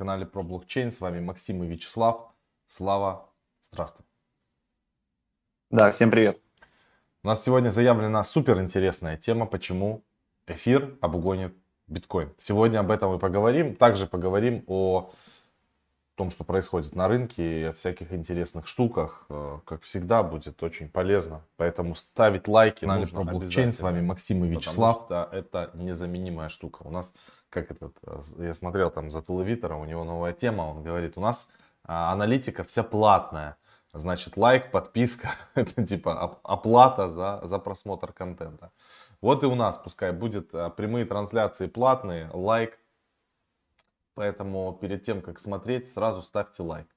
канале 0.00 0.24
про 0.24 0.42
блокчейн. 0.42 0.92
С 0.92 1.00
вами 1.02 1.20
Максим 1.20 1.62
и 1.62 1.66
Вячеслав. 1.66 2.32
Слава, 2.66 3.28
здравствуй. 3.70 4.06
Да, 5.70 5.90
всем 5.90 6.10
привет. 6.10 6.40
У 7.22 7.28
нас 7.28 7.44
сегодня 7.44 7.68
заявлена 7.68 8.24
супер 8.24 8.62
интересная 8.62 9.18
тема, 9.18 9.44
почему 9.44 10.02
эфир 10.46 10.96
обугонит 11.02 11.54
биткоин. 11.86 12.32
Сегодня 12.38 12.78
об 12.78 12.90
этом 12.90 13.10
мы 13.10 13.18
поговорим. 13.18 13.76
Также 13.76 14.06
поговорим 14.06 14.64
о 14.68 15.10
том, 16.14 16.30
что 16.30 16.44
происходит 16.44 16.96
на 16.96 17.06
рынке 17.06 17.68
о 17.68 17.72
всяких 17.74 18.14
интересных 18.14 18.66
штуках. 18.66 19.26
Э, 19.28 19.58
как 19.66 19.82
всегда, 19.82 20.22
будет 20.22 20.62
очень 20.62 20.88
полезно. 20.88 21.42
Поэтому 21.58 21.94
ставить 21.94 22.48
лайки 22.48 22.86
на 22.86 22.96
нужно 22.96 23.22
про 23.22 23.32
блокчейн. 23.32 23.74
С 23.74 23.80
вами 23.80 24.00
Максим 24.00 24.46
и 24.46 24.48
Вячеслав. 24.48 25.08
Потому 25.08 25.26
что 25.26 25.36
это 25.36 25.70
незаменимая 25.74 26.48
штука. 26.48 26.84
У 26.84 26.90
нас, 26.90 27.12
как 27.50 27.70
этот, 27.70 27.96
э, 28.06 28.20
я 28.38 28.54
смотрел 28.54 28.90
там 28.90 29.10
за 29.10 29.20
Туловитера, 29.20 29.74
у 29.74 29.84
него 29.84 30.04
новая 30.04 30.32
тема. 30.32 30.62
Он 30.62 30.82
говорит, 30.82 31.18
у 31.18 31.20
нас 31.20 31.50
а, 31.84 32.12
аналитика 32.12 32.64
вся 32.64 32.82
платная. 32.82 33.56
Значит, 33.92 34.36
лайк, 34.36 34.70
подписка, 34.70 35.30
это 35.54 35.84
типа 35.84 36.38
оплата 36.44 37.08
за, 37.08 37.40
за 37.42 37.58
просмотр 37.58 38.12
контента. 38.12 38.70
Вот 39.20 39.42
и 39.42 39.46
у 39.46 39.54
нас 39.54 39.76
пускай 39.76 40.12
будет 40.12 40.54
а, 40.54 40.70
прямые 40.70 41.04
трансляции 41.04 41.66
платные, 41.66 42.30
лайк. 42.32 42.78
Поэтому 44.14 44.78
перед 44.80 45.02
тем, 45.02 45.20
как 45.20 45.38
смотреть, 45.38 45.90
сразу 45.92 46.22
ставьте 46.22 46.62
лайк. 46.62 46.88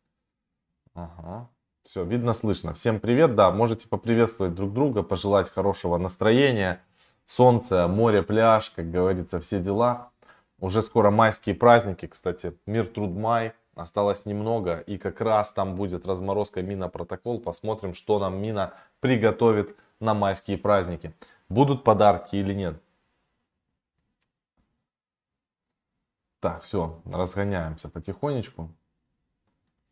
Ага. 0.94 1.50
Все, 1.84 2.04
видно, 2.06 2.34
слышно. 2.34 2.74
Всем 2.74 3.00
привет, 3.00 3.36
да, 3.36 3.52
можете 3.52 3.90
поприветствовать 3.90 4.56
друг 4.56 4.72
друга, 4.72 5.04
пожелать 5.04 5.50
хорошего 5.50 5.98
настроения, 5.98 6.82
солнце, 7.26 7.88
море, 7.88 8.24
пляж, 8.24 8.70
как 8.70 8.90
говорится, 8.90 9.40
все 9.40 9.60
дела. 9.60 10.13
Уже 10.64 10.82
скоро 10.82 11.12
майские 11.12 11.56
праздники, 11.56 12.08
кстати, 12.08 12.58
мир, 12.66 12.88
труд, 12.88 13.12
май. 13.12 13.54
Осталось 13.76 14.26
немного, 14.26 14.80
и 14.80 14.98
как 14.98 15.20
раз 15.20 15.52
там 15.52 15.76
будет 15.76 16.08
разморозка 16.08 16.62
Мина 16.62 16.88
протокол. 16.88 17.42
Посмотрим, 17.42 17.94
что 17.94 18.18
нам 18.18 18.42
Мина 18.42 18.74
приготовит 19.02 19.76
на 20.00 20.14
майские 20.14 20.58
праздники. 20.58 21.14
Будут 21.50 21.84
подарки 21.84 22.38
или 22.38 22.54
нет? 22.54 22.82
Так, 26.40 26.64
все, 26.64 27.02
разгоняемся 27.04 27.90
потихонечку. 27.90 28.74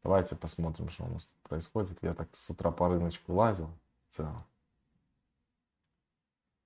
Давайте 0.04 0.38
посмотрим, 0.38 0.88
что 0.88 1.04
у 1.04 1.08
нас 1.10 1.26
тут 1.26 1.50
происходит. 1.50 1.98
Я 2.02 2.14
так 2.14 2.34
с 2.34 2.50
утра 2.50 2.72
по 2.72 2.88
рыночку 2.88 3.34
лазил 3.34 3.68
в 4.08 4.14
целом. 4.14 4.46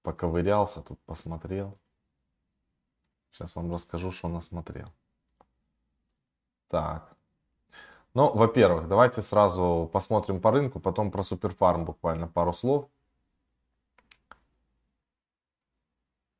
Поковырялся, 0.04 0.84
тут 0.84 1.00
посмотрел. 1.08 1.80
Сейчас 3.36 3.58
вам 3.58 3.70
расскажу, 3.74 4.12
что 4.12 4.30
насмотрел. 4.30 4.94
Так. 6.70 7.18
Ну, 8.14 8.32
во-первых, 8.32 8.88
давайте 8.88 9.22
сразу 9.22 9.90
посмотрим 9.92 10.40
по 10.40 10.52
рынку, 10.52 10.80
потом 10.80 11.12
про 11.12 11.22
суперфарм 11.22 11.84
буквально 11.84 12.30
пару 12.30 12.54
слов. 12.54 12.88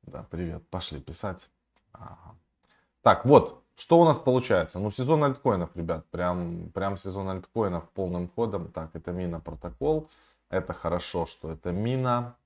Да, 0.04 0.26
привет, 0.30 0.66
пошли 0.70 0.98
писать. 0.98 1.50
Ага. 1.92 2.34
Так, 3.02 3.26
вот, 3.26 3.62
что 3.74 4.00
у 4.00 4.06
нас 4.06 4.18
получается? 4.18 4.78
Ну, 4.78 4.90
сезон 4.90 5.22
альткоинов, 5.22 5.76
ребят, 5.76 6.06
прям, 6.06 6.70
прям 6.70 6.96
сезон 6.96 7.28
альткоинов 7.28 7.90
полным 7.90 8.30
ходом. 8.30 8.72
Так, 8.72 8.96
это 8.96 9.12
мина 9.12 9.38
протокол. 9.38 10.08
Это 10.48 10.72
хорошо, 10.72 11.26
что 11.26 11.50
это 11.50 11.72
мина. 11.72 12.36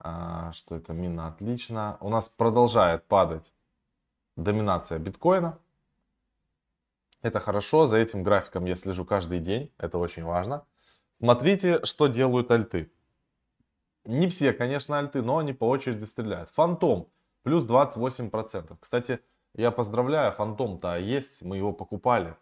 А, 0.00 0.50
что 0.52 0.76
это 0.76 0.94
мина 0.94 1.26
отлично. 1.28 1.98
У 2.00 2.08
нас 2.08 2.30
продолжает 2.30 3.04
падать 3.04 3.52
доминация 4.36 4.98
биткоина. 4.98 5.58
Это 7.22 7.38
хорошо, 7.38 7.86
за 7.86 7.98
этим 7.98 8.22
графиком 8.22 8.64
я 8.64 8.76
слежу 8.76 9.04
каждый 9.04 9.38
день, 9.38 9.72
это 9.78 9.98
очень 9.98 10.24
важно. 10.24 10.64
Смотрите, 11.12 11.84
что 11.84 12.08
делают 12.08 12.50
альты. 12.50 12.92
Не 14.04 14.28
все, 14.28 14.52
конечно, 14.52 14.98
альты, 14.98 15.22
но 15.22 15.38
они 15.38 15.52
по 15.52 15.68
очереди 15.68 16.04
стреляют. 16.04 16.50
Фантом 16.50 17.08
плюс 17.42 17.64
28%. 17.64 18.76
Кстати, 18.80 19.20
я 19.54 19.70
поздравляю, 19.70 20.32
Фантом-то 20.32 20.96
есть, 20.96 21.42
мы 21.42 21.58
его 21.58 21.72
покупали. 21.72 22.36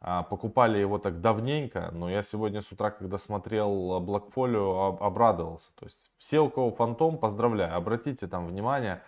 А, 0.00 0.22
покупали 0.22 0.78
его 0.78 0.98
так 0.98 1.20
давненько, 1.20 1.90
но 1.92 2.08
я 2.08 2.22
сегодня 2.22 2.60
с 2.60 2.70
утра, 2.70 2.90
когда 2.90 3.18
смотрел 3.18 3.98
Блокфолио, 4.00 4.98
обрадовался. 5.00 5.70
То 5.74 5.86
есть 5.86 6.10
все, 6.18 6.44
у 6.44 6.50
кого 6.50 6.70
Фантом, 6.70 7.18
поздравляю. 7.18 7.74
Обратите 7.76 8.26
там 8.26 8.46
внимание, 8.46 9.02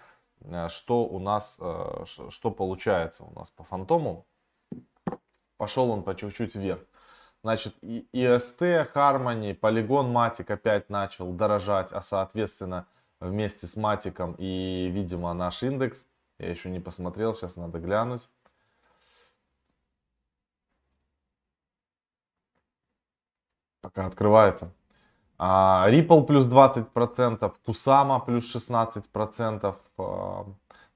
что 0.69 1.05
у 1.05 1.19
нас, 1.19 1.59
э, 1.61 2.05
что 2.31 2.51
получается 2.51 3.25
у 3.25 3.33
нас 3.39 3.51
по 3.51 3.65
Фантому 3.65 4.27
пошел 5.56 5.91
он 5.91 6.03
по 6.03 6.15
чуть-чуть 6.15 6.55
вверх. 6.55 6.81
Значит, 7.43 7.75
IST, 7.83 8.93
Harmony, 8.95 9.59
Polygon, 9.59 10.12
Matic 10.12 10.53
опять 10.53 10.89
начал 10.91 11.33
дорожать, 11.33 11.93
а 11.93 12.03
соответственно 12.03 12.87
вместе 13.21 13.67
с 13.67 13.77
Матиком 13.77 14.34
и, 14.39 14.89
видимо, 14.91 15.33
наш 15.34 15.62
индекс. 15.62 16.06
Я 16.39 16.51
еще 16.51 16.71
не 16.71 16.81
посмотрел, 16.81 17.34
сейчас 17.34 17.57
надо 17.57 17.78
глянуть. 17.78 18.31
Пока 23.83 24.07
открывается. 24.07 24.72
А, 25.43 25.87
Ripple 25.89 26.27
плюс 26.27 26.47
20%, 26.47 27.53
Kusama 27.67 28.21
плюс 28.27 28.55
16%, 28.55 29.75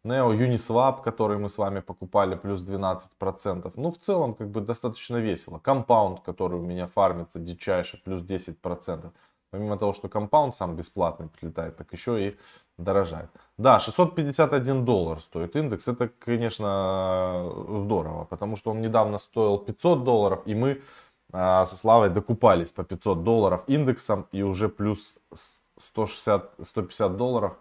Neo 0.05 0.33
Uniswap, 0.33 1.03
который 1.03 1.39
мы 1.39 1.49
с 1.49 1.57
вами 1.57 1.81
покупали, 1.81 2.35
плюс 2.35 2.63
12%. 2.63 3.73
Ну, 3.77 3.91
в 3.91 3.97
целом, 3.97 4.35
как 4.35 4.51
бы 4.51 4.61
достаточно 4.61 5.17
весело. 5.17 5.59
Compound, 5.65 6.19
который 6.27 6.59
у 6.59 6.63
меня 6.63 6.87
фармится 6.87 7.39
дичайше, 7.39 8.03
плюс 8.05 8.21
10%. 8.21 9.11
Помимо 9.51 9.79
того, 9.79 9.95
что 9.95 10.09
Compound 10.09 10.53
сам 10.53 10.77
бесплатный 10.77 11.29
прилетает, 11.29 11.77
так 11.77 11.91
еще 11.93 12.29
и 12.29 12.37
дорожает. 12.77 13.31
Да, 13.57 13.81
651 13.81 14.85
доллар 14.85 15.21
стоит 15.21 15.57
индекс. 15.57 15.89
Это, 15.89 16.09
конечно, 16.09 17.51
здорово, 17.69 18.25
потому 18.25 18.57
что 18.57 18.73
он 18.73 18.83
недавно 18.83 19.17
стоил 19.17 19.57
500 19.57 20.05
долларов, 20.05 20.43
и 20.45 20.55
мы 20.55 20.71
а, 20.73 20.83
со 21.35 21.77
Славой 21.77 22.11
докупались 22.11 22.71
по 22.71 22.85
500 22.85 23.25
долларов 23.25 23.65
индексом, 23.67 24.29
и 24.31 24.43
уже 24.43 24.69
плюс 24.69 25.17
160-150 25.97 27.17
долларов 27.17 27.57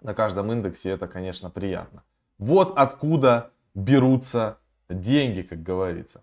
на 0.00 0.12
каждом 0.14 0.50
индексе, 0.52 0.90
это, 0.90 1.06
конечно, 1.06 1.50
приятно. 1.50 2.02
Вот 2.38 2.76
откуда 2.76 3.50
берутся 3.74 4.58
деньги, 4.88 5.42
как 5.42 5.62
говорится. 5.62 6.22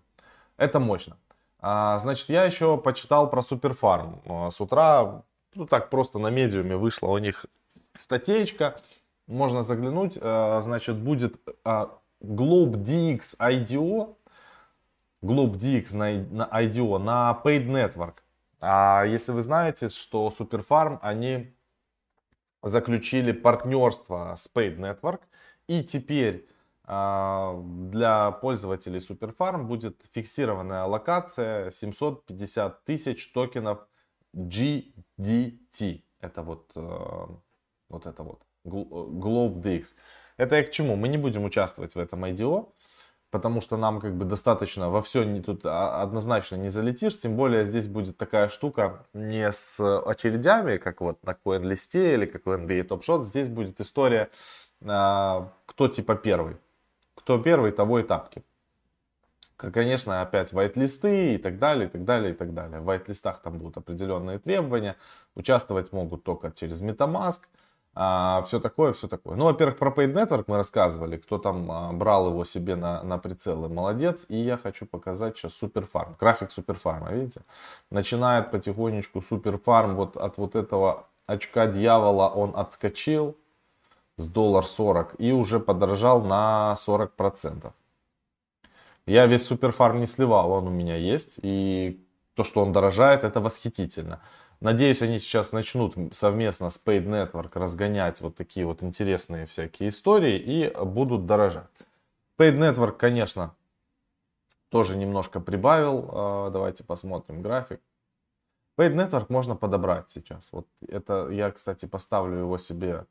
Это 0.56 0.78
мощно. 0.78 1.16
А, 1.58 1.98
значит, 1.98 2.28
я 2.28 2.44
еще 2.44 2.76
почитал 2.76 3.30
про 3.30 3.42
Суперфарм. 3.42 4.20
А, 4.26 4.50
с 4.50 4.60
утра, 4.60 5.22
ну 5.54 5.66
так 5.66 5.90
просто 5.90 6.18
на 6.18 6.28
медиуме 6.28 6.76
вышла 6.76 7.08
у 7.08 7.18
них 7.18 7.46
статейка. 7.94 8.80
Можно 9.26 9.62
заглянуть. 9.62 10.18
А, 10.20 10.60
значит, 10.62 10.96
будет 10.96 11.40
Globe 11.64 11.92
DX 12.20 13.36
IDO. 13.38 14.14
Globe 15.22 15.56
DX 15.56 15.96
на, 15.96 16.48
IDO 16.62 16.98
на 16.98 17.40
Paid 17.44 17.66
Network. 17.66 18.16
А 18.60 19.04
если 19.04 19.32
вы 19.32 19.42
знаете, 19.42 19.88
что 19.88 20.30
Суперфарм, 20.30 20.98
они 21.02 21.54
заключили 22.62 23.32
партнерство 23.32 24.34
с 24.36 24.48
Paid 24.52 24.78
Network. 24.78 25.20
И 25.68 25.82
теперь 25.82 26.48
а, 26.84 27.60
для 27.90 28.32
пользователей 28.32 28.98
Superfarm 28.98 29.64
будет 29.64 30.02
фиксированная 30.12 30.84
локация 30.84 31.70
750 31.70 32.84
тысяч 32.84 33.32
токенов 33.32 33.86
GDT. 34.34 36.02
Это 36.20 36.42
вот, 36.42 36.70
э, 36.74 37.26
вот 37.90 38.06
это 38.06 38.22
вот, 38.22 38.42
Globe 38.64 39.60
DX. 39.60 39.94
Это 40.36 40.56
я 40.56 40.64
к 40.64 40.70
чему? 40.70 40.96
Мы 40.96 41.08
не 41.08 41.18
будем 41.18 41.44
участвовать 41.44 41.94
в 41.94 41.98
этом 41.98 42.24
IDO 42.24 42.72
потому 43.32 43.62
что 43.62 43.78
нам 43.78 43.98
как 43.98 44.14
бы 44.14 44.26
достаточно 44.26 44.90
во 44.90 45.00
все 45.00 45.24
не, 45.24 45.40
тут 45.40 45.64
однозначно 45.64 46.56
не 46.56 46.68
залетишь, 46.68 47.18
тем 47.18 47.34
более 47.34 47.64
здесь 47.64 47.88
будет 47.88 48.18
такая 48.18 48.48
штука 48.48 49.06
не 49.14 49.50
с 49.50 49.80
очередями, 49.80 50.76
как 50.76 51.00
вот 51.00 51.24
на 51.24 51.30
CoinList 51.30 52.14
или 52.14 52.26
как 52.26 52.44
в 52.44 52.50
NBA 52.50 52.86
Top 52.86 53.00
Shot, 53.00 53.22
здесь 53.22 53.48
будет 53.48 53.80
история, 53.80 54.28
а, 54.84 55.50
кто 55.64 55.88
типа 55.88 56.14
первый, 56.14 56.58
кто 57.14 57.38
первый, 57.38 57.72
того 57.72 58.00
и 58.00 58.02
тапки. 58.02 58.44
Конечно, 59.56 60.20
опять 60.20 60.52
вайт-листы 60.52 61.34
и 61.34 61.38
так 61.38 61.58
далее, 61.58 61.88
и 61.88 61.90
так 61.90 62.04
далее, 62.04 62.32
и 62.32 62.34
так 62.34 62.52
далее. 62.52 62.80
В 62.80 62.84
вайт-листах 62.84 63.40
там 63.40 63.58
будут 63.58 63.78
определенные 63.78 64.40
требования. 64.40 64.96
Участвовать 65.36 65.92
могут 65.92 66.24
только 66.24 66.50
через 66.50 66.82
MetaMask 66.82 67.42
а, 67.94 68.42
все 68.46 68.58
такое, 68.60 68.92
все 68.92 69.08
такое. 69.08 69.36
Ну, 69.36 69.44
во-первых, 69.44 69.78
про 69.78 69.90
Paid 69.90 70.14
Network 70.14 70.44
мы 70.46 70.56
рассказывали, 70.56 71.16
кто 71.16 71.38
там 71.38 71.70
а, 71.70 71.92
брал 71.92 72.28
его 72.28 72.44
себе 72.44 72.74
на, 72.74 73.02
на 73.02 73.18
прицелы, 73.18 73.68
молодец. 73.68 74.24
И 74.28 74.36
я 74.36 74.56
хочу 74.56 74.86
показать 74.86 75.36
сейчас 75.36 75.54
Суперфарм, 75.54 76.16
график 76.18 76.50
Суперфарма, 76.50 77.12
видите? 77.12 77.42
Начинает 77.90 78.50
потихонечку 78.50 79.20
Суперфарм 79.20 79.96
вот 79.96 80.16
от 80.16 80.38
вот 80.38 80.54
этого 80.54 81.06
очка 81.26 81.66
дьявола 81.66 82.28
он 82.28 82.52
отскочил 82.56 83.36
с 84.16 84.26
доллар 84.26 84.64
40 84.64 85.14
и 85.18 85.32
уже 85.32 85.60
подорожал 85.60 86.22
на 86.22 86.76
40 86.76 87.12
процентов. 87.12 87.72
Я 89.06 89.26
весь 89.26 89.44
суперфарм 89.44 90.00
не 90.00 90.06
сливал, 90.06 90.52
он 90.52 90.68
у 90.68 90.70
меня 90.70 90.96
есть. 90.96 91.38
И 91.42 92.04
то, 92.34 92.44
что 92.44 92.62
он 92.62 92.72
дорожает, 92.72 93.24
это 93.24 93.40
восхитительно. 93.40 94.20
Надеюсь, 94.62 95.02
они 95.02 95.18
сейчас 95.18 95.50
начнут 95.50 95.96
совместно 96.12 96.70
с 96.70 96.80
Paid 96.80 97.04
Network 97.04 97.58
разгонять 97.58 98.20
вот 98.20 98.36
такие 98.36 98.64
вот 98.64 98.84
интересные 98.84 99.44
всякие 99.44 99.88
истории 99.88 100.38
и 100.38 100.72
будут 100.84 101.26
дорожать. 101.26 101.66
Paid 102.38 102.58
Network, 102.58 102.92
конечно, 102.92 103.56
тоже 104.68 104.96
немножко 104.96 105.40
прибавил. 105.40 106.08
А, 106.12 106.50
давайте 106.50 106.84
посмотрим 106.84 107.42
график. 107.42 107.80
Paid 108.78 108.94
Network 108.94 109.26
можно 109.30 109.56
подобрать 109.56 110.10
сейчас. 110.10 110.52
Вот 110.52 110.68
это 110.86 111.28
я, 111.30 111.50
кстати, 111.50 111.86
поставлю 111.86 112.38
его 112.38 112.56
себе 112.56 113.06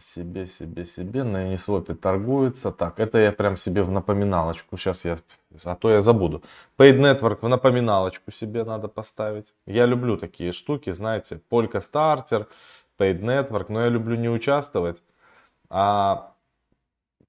себе, 0.00 0.46
себе, 0.46 0.84
себе, 0.84 1.22
на 1.22 1.52
Uniswap 1.52 1.94
торгуется. 1.94 2.72
Так, 2.72 2.98
это 2.98 3.18
я 3.18 3.32
прям 3.32 3.56
себе 3.56 3.82
в 3.82 3.90
напоминалочку. 3.90 4.76
Сейчас 4.76 5.04
я, 5.04 5.18
а 5.64 5.76
то 5.76 5.90
я 5.90 6.00
забуду. 6.00 6.42
Paid 6.76 6.98
Network 6.98 7.38
в 7.42 7.48
напоминалочку 7.48 8.30
себе 8.32 8.64
надо 8.64 8.88
поставить. 8.88 9.54
Я 9.66 9.86
люблю 9.86 10.16
такие 10.16 10.52
штуки, 10.52 10.90
знаете, 10.90 11.40
Polka 11.48 11.78
Starter, 11.78 12.48
Paid 12.98 13.20
Network, 13.20 13.66
но 13.68 13.82
я 13.82 13.88
люблю 13.88 14.16
не 14.16 14.28
участвовать, 14.28 15.02
а 15.68 16.34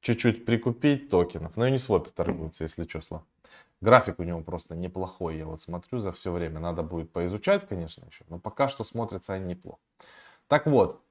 чуть-чуть 0.02 0.46
прикупить 0.46 1.10
токенов. 1.10 1.56
На 1.56 1.70
Uniswap 1.70 2.10
торгуется, 2.16 2.64
если 2.64 2.88
что. 2.88 3.24
График 3.80 4.18
у 4.18 4.24
него 4.24 4.42
просто 4.42 4.76
неплохой, 4.76 5.38
я 5.38 5.46
вот 5.46 5.62
смотрю 5.62 6.00
за 6.00 6.12
все 6.12 6.32
время. 6.32 6.60
Надо 6.60 6.82
будет 6.82 7.12
поизучать, 7.12 7.68
конечно, 7.68 8.06
еще, 8.10 8.26
но 8.28 8.40
пока 8.40 8.70
что 8.70 8.84
смотрится 8.84 9.34
они 9.34 9.46
неплохо. 9.46 9.80
Так 10.48 10.66
вот, 10.66 11.04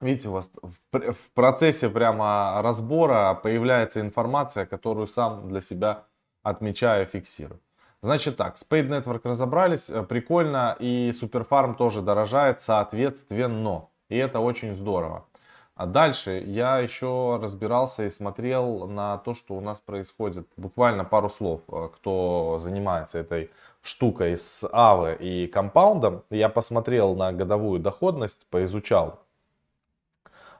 Видите, 0.00 0.28
у 0.28 0.32
вас 0.32 0.50
в, 0.62 1.30
процессе 1.34 1.88
прямо 1.88 2.60
разбора 2.62 3.34
появляется 3.34 4.00
информация, 4.00 4.64
которую 4.64 5.08
сам 5.08 5.48
для 5.48 5.60
себя 5.60 6.04
отмечаю, 6.44 7.06
фиксирую. 7.06 7.60
Значит 8.00 8.36
так, 8.36 8.54
Paid 8.70 8.88
Network 8.88 9.22
разобрались, 9.24 9.90
э, 9.90 10.04
прикольно, 10.04 10.76
и 10.78 11.10
Superfarm 11.10 11.74
тоже 11.74 12.00
дорожает, 12.00 12.60
соответственно. 12.60 13.88
И 14.08 14.16
это 14.16 14.38
очень 14.38 14.74
здорово. 14.74 15.26
А 15.74 15.86
дальше 15.86 16.42
я 16.46 16.78
еще 16.78 17.38
разбирался 17.42 18.04
и 18.04 18.08
смотрел 18.08 18.86
на 18.86 19.18
то, 19.18 19.34
что 19.34 19.54
у 19.54 19.60
нас 19.60 19.80
происходит. 19.80 20.46
Буквально 20.56 21.04
пару 21.04 21.28
слов, 21.28 21.62
э, 21.68 21.88
кто 21.92 22.58
занимается 22.60 23.18
этой 23.18 23.50
штукой 23.82 24.36
с 24.36 24.68
АВы 24.72 25.16
и 25.18 25.48
компаундом. 25.48 26.22
Я 26.30 26.48
посмотрел 26.50 27.16
на 27.16 27.32
годовую 27.32 27.80
доходность, 27.80 28.46
поизучал 28.48 29.20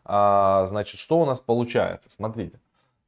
а, 0.08 0.66
значит, 0.66 0.99
что 0.99 1.20
у 1.20 1.26
нас 1.26 1.38
получается? 1.38 2.10
Смотрите, 2.10 2.58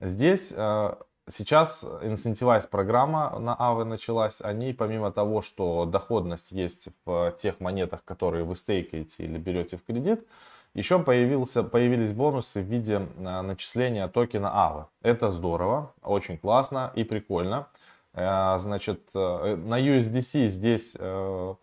здесь 0.00 0.52
а, 0.54 0.98
сейчас 1.28 1.82
Incentivize 1.82 2.68
программа 2.68 3.38
на 3.38 3.54
АВы 3.54 3.86
началась. 3.86 4.42
Они 4.42 4.74
помимо 4.74 5.10
того, 5.10 5.40
что 5.40 5.86
доходность 5.86 6.52
есть 6.52 6.88
в 7.06 7.34
тех 7.38 7.58
монетах, 7.58 8.04
которые 8.04 8.44
вы 8.44 8.54
стейкаете 8.54 9.24
или 9.24 9.38
берете 9.38 9.78
в 9.78 9.84
кредит, 9.84 10.26
еще 10.74 10.98
появился, 11.02 11.62
появились 11.62 12.12
бонусы 12.12 12.60
в 12.60 12.66
виде 12.66 13.08
а, 13.18 13.40
начисления 13.40 14.06
токена 14.06 14.66
АВы. 14.66 14.86
Это 15.00 15.30
здорово, 15.30 15.94
очень 16.02 16.36
классно 16.36 16.92
и 16.94 17.02
прикольно. 17.02 17.66
Значит, 18.12 19.08
э, 19.14 19.54
на 19.54 19.80
USDC 19.80 20.48
здесь 20.48 20.96
э, 20.98 21.54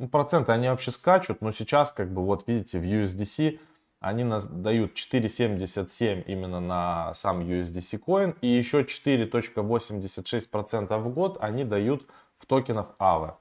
ну, 0.00 0.08
проценты 0.08 0.50
они 0.52 0.68
вообще 0.68 0.90
скачут, 0.90 1.42
но 1.42 1.52
сейчас 1.52 1.92
как 1.92 2.12
бы 2.12 2.24
вот 2.24 2.48
видите 2.48 2.80
в 2.80 2.82
USDC 2.82 3.60
они 4.00 4.24
нас 4.24 4.46
дают 4.46 4.94
4,77 4.94 6.24
именно 6.26 6.58
на 6.60 7.14
сам 7.14 7.40
USDC 7.40 8.02
coin 8.02 8.34
и 8.40 8.48
еще 8.48 8.80
4.86% 8.80 10.98
в 10.98 11.08
год 11.10 11.36
они 11.40 11.64
дают 11.64 12.08
в 12.38 12.46
токенах 12.46 12.96
AVE. 12.98 13.34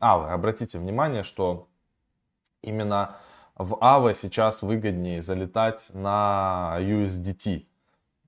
AVE. 0.01 0.31
Обратите 0.31 0.79
внимание, 0.79 1.25
что 1.25 1.69
именно 2.63 3.17
в 3.57 3.75
AVE 3.75 4.15
сейчас 4.15 4.63
выгоднее 4.63 5.21
залетать 5.21 5.91
на 5.93 6.79
USDT. 6.81 7.67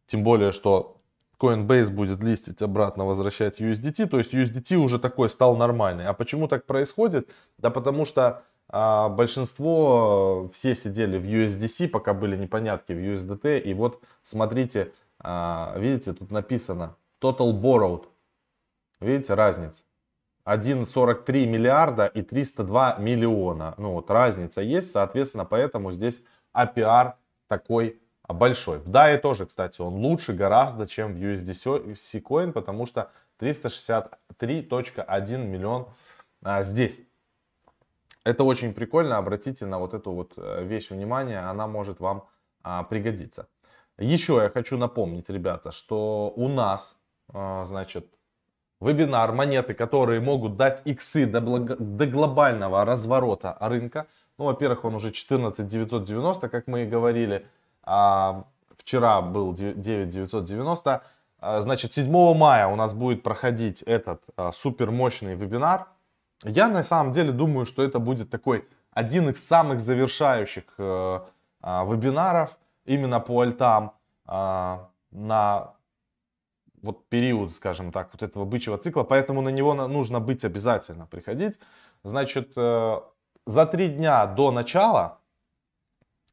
Тем 0.06 0.22
более, 0.22 0.52
что 0.52 1.00
Coinbase 1.38 1.90
будет 1.90 2.22
листить 2.22 2.62
обратно, 2.62 3.04
возвращать 3.04 3.60
USDT. 3.60 4.06
То 4.06 4.18
есть 4.18 4.34
USDT 4.34 4.76
уже 4.76 4.98
такой 4.98 5.28
стал 5.28 5.56
нормальный. 5.56 6.06
А 6.06 6.12
почему 6.12 6.48
так 6.48 6.66
происходит? 6.66 7.28
Да 7.58 7.70
потому 7.70 8.04
что 8.04 8.42
а, 8.68 9.08
большинство, 9.08 10.50
все 10.52 10.74
сидели 10.74 11.18
в 11.18 11.24
USDC, 11.24 11.88
пока 11.88 12.14
были 12.14 12.36
непонятки 12.36 12.92
в 12.92 12.98
USDT. 12.98 13.60
И 13.60 13.74
вот 13.74 14.02
смотрите, 14.22 14.92
а, 15.18 15.74
видите, 15.76 16.12
тут 16.12 16.30
написано 16.30 16.96
Total 17.20 17.52
Borrowed. 17.52 18.04
Видите 19.00 19.34
разница? 19.34 19.82
1,43 20.46 21.46
миллиарда 21.46 22.06
и 22.06 22.22
302 22.22 22.96
миллиона. 22.98 23.74
Ну 23.78 23.92
вот 23.92 24.10
разница 24.10 24.60
есть, 24.60 24.92
соответственно, 24.92 25.46
поэтому 25.46 25.90
здесь 25.90 26.22
APR 26.54 27.14
такой 27.48 27.90
а 27.90 28.03
большой. 28.32 28.78
В 28.78 28.90
DAI 28.90 29.18
тоже, 29.18 29.46
кстати, 29.46 29.80
он 29.80 29.94
лучше 29.94 30.32
гораздо, 30.32 30.86
чем 30.86 31.14
в 31.14 31.18
USDC 31.18 32.22
Coin, 32.22 32.52
потому 32.52 32.86
что 32.86 33.10
363.1 33.40 35.38
миллион 35.38 35.88
а, 36.42 36.62
здесь. 36.62 37.00
Это 38.24 38.44
очень 38.44 38.72
прикольно, 38.72 39.18
обратите 39.18 39.66
на 39.66 39.78
вот 39.78 39.92
эту 39.92 40.12
вот 40.12 40.32
э, 40.36 40.64
вещь 40.64 40.88
внимание, 40.88 41.40
она 41.40 41.66
может 41.66 42.00
вам 42.00 42.26
а, 42.62 42.82
пригодиться. 42.84 43.48
Еще 43.98 44.36
я 44.36 44.48
хочу 44.48 44.78
напомнить, 44.78 45.28
ребята, 45.28 45.70
что 45.70 46.32
у 46.34 46.48
нас, 46.48 46.96
а, 47.28 47.64
значит, 47.66 48.06
вебинар, 48.80 49.32
монеты, 49.32 49.74
которые 49.74 50.20
могут 50.20 50.56
дать 50.56 50.82
иксы 50.86 51.26
до, 51.26 51.40
благо, 51.40 51.76
до 51.76 52.06
глобального 52.06 52.84
разворота 52.84 53.56
рынка. 53.60 54.06
Ну, 54.38 54.46
во-первых, 54.46 54.84
он 54.84 54.94
уже 54.94 55.12
14 55.12 55.66
990, 55.66 56.48
как 56.48 56.66
мы 56.66 56.82
и 56.82 56.86
говорили. 56.86 57.46
А, 57.84 58.44
вчера 58.76 59.20
был 59.22 59.52
9990. 59.52 61.02
А, 61.38 61.60
значит, 61.60 61.92
7 61.92 62.34
мая 62.34 62.66
у 62.66 62.76
нас 62.76 62.94
будет 62.94 63.22
проходить 63.22 63.82
этот 63.82 64.22
а, 64.36 64.52
супер 64.52 64.90
мощный 64.90 65.34
вебинар. 65.34 65.86
Я 66.42 66.68
на 66.68 66.82
самом 66.82 67.12
деле 67.12 67.32
думаю, 67.32 67.66
что 67.66 67.82
это 67.82 67.98
будет 67.98 68.30
такой 68.30 68.66
один 68.92 69.28
из 69.28 69.44
самых 69.44 69.80
завершающих 69.80 70.64
э, 70.78 71.20
вебинаров 71.62 72.58
именно 72.84 73.18
по 73.18 73.40
альтам 73.40 73.92
на 74.26 75.74
вот 76.84 77.08
период, 77.08 77.52
скажем 77.54 77.90
так, 77.92 78.10
вот 78.12 78.22
этого 78.22 78.44
бычьего 78.44 78.78
цикла, 78.78 79.04
поэтому 79.04 79.40
на 79.40 79.48
него 79.48 79.74
нужно 79.74 80.20
быть 80.20 80.44
обязательно, 80.44 81.06
приходить. 81.06 81.58
Значит, 82.02 82.52
э, 82.56 83.00
за 83.46 83.66
три 83.66 83.88
дня 83.88 84.26
до 84.26 84.50
начала, 84.50 85.18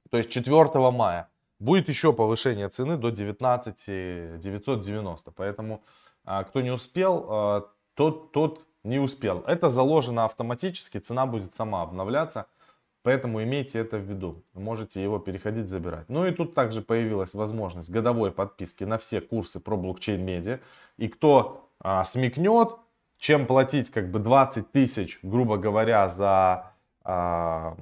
то 0.10 0.18
есть 0.18 0.30
4 0.30 0.92
мая, 0.92 1.30
Будет 1.62 1.89
еще 1.89 2.12
повышение 2.12 2.70
цены 2.70 2.98
до 2.98 3.12
19 3.12 4.39
990. 4.39 5.32
Поэтому 5.32 5.84
а, 6.25 6.44
кто 6.44 6.60
не 6.62 6.72
успел, 6.72 7.27
а, 7.30 7.68
тот, 7.94 8.32
тот 8.32 8.65
не 8.84 8.98
успел. 8.98 9.44
Это 9.46 9.70
заложено 9.70 10.25
автоматически, 10.25 10.98
цена 10.98 11.27
будет 11.27 11.53
сама 11.53 11.84
обновляться. 11.84 12.48
Поэтому 13.03 13.44
имейте 13.44 13.77
это 13.77 13.98
в 13.98 14.01
виду. 14.01 14.44
Можете 14.56 15.03
его 15.03 15.20
переходить, 15.20 15.70
забирать. 15.70 16.10
Ну 16.10 16.25
и 16.25 16.32
тут 16.32 16.56
также 16.56 16.82
появилась 16.82 17.36
возможность 17.36 17.91
годовой 17.91 18.32
подписки 18.32 18.84
на 18.84 18.98
все 18.98 19.22
курсы 19.22 19.60
про 19.60 19.77
блокчейн-медиа. 19.77 20.62
И 20.98 21.10
кто 21.10 21.70
а, 21.80 22.03
смекнет, 22.03 22.75
чем 23.20 23.46
платить 23.46 23.91
как 23.91 24.10
бы 24.10 24.18
20 24.18 24.72
тысяч, 24.72 25.20
грубо 25.22 25.58
говоря, 25.58 26.10
за 26.10 26.74
а, 27.03 27.77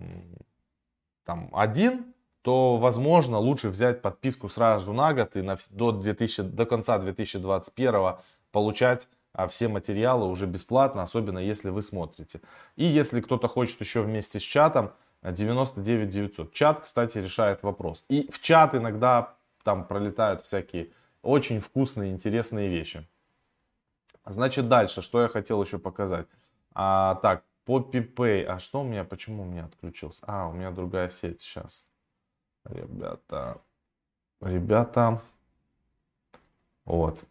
там, 1.24 1.50
один 1.53 2.09
то, 2.41 2.77
возможно, 2.77 3.38
лучше 3.38 3.69
взять 3.69 4.01
подписку 4.01 4.50
сразу 4.50 4.93
на 4.93 5.13
год 5.13 5.36
и 5.36 5.41
на, 5.41 5.58
до, 5.72 5.91
2000, 5.91 6.43
до 6.43 6.65
конца 6.65 6.98
2021 6.98 8.15
получать 8.51 9.08
а, 9.34 9.48
все 9.48 9.67
материалы 9.67 10.27
уже 10.27 10.46
бесплатно, 10.46 11.03
особенно 11.03 11.39
если 11.39 11.69
вы 11.69 11.81
смотрите. 11.81 12.41
И 12.75 12.86
если 12.86 13.22
кто-то 13.22 13.48
хочет 13.48 13.79
еще 13.81 14.01
вместе 14.01 14.39
с 14.39 14.43
чатом, 14.43 14.91
99 15.22 16.10
900. 16.10 16.53
Чат, 16.53 16.81
кстати, 16.81 17.17
решает 17.17 17.63
вопрос. 17.63 18.05
И 18.08 18.29
в 18.31 18.41
чат 18.41 18.74
иногда 18.75 19.36
там 19.63 19.86
пролетают 19.86 20.43
всякие 20.43 20.91
очень 21.22 21.60
вкусные, 21.60 22.12
интересные 22.12 22.69
вещи. 22.69 23.05
Значит, 24.25 24.69
дальше, 24.69 25.01
что 25.01 25.22
я 25.22 25.27
хотел 25.27 25.62
еще 25.62 25.77
показать. 25.77 26.27
А, 26.74 27.15
так, 27.15 27.43
Poppy 27.65 28.13
Pay. 28.13 28.43
А 28.46 28.60
что 28.60 28.81
у 28.81 28.84
меня, 28.84 29.03
почему 29.03 29.43
у 29.43 29.46
меня 29.46 29.65
отключился? 29.65 30.24
А, 30.27 30.48
у 30.48 30.53
меня 30.53 30.72
другая 30.72 31.10
сеть 31.10 31.41
сейчас. 31.41 31.86
Ребята, 32.66 33.62
ребята, 34.42 35.22
вот. 36.89 37.24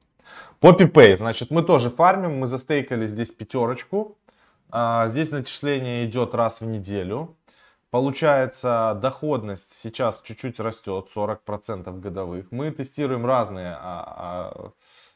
По 0.61 0.71
PPay, 0.73 1.17
значит, 1.17 1.51
мы 1.51 1.63
тоже 1.63 1.91
фармим, 1.91 2.39
мы 2.39 2.47
застейкали 2.47 3.07
здесь 3.07 3.33
пятерочку. 3.33 4.17
А, 4.71 5.09
здесь 5.09 5.31
начисление 5.31 6.05
идет 6.05 6.35
раз 6.35 6.61
в 6.61 6.67
неделю. 6.67 7.37
Получается, 7.91 8.97
доходность 9.01 9.73
сейчас 9.73 10.21
чуть-чуть 10.21 10.61
растет, 10.61 11.09
40% 11.15 11.99
годовых. 12.01 12.53
Мы 12.53 12.71
тестируем 12.71 13.27
разные, 13.27 13.77
а, 13.81 14.73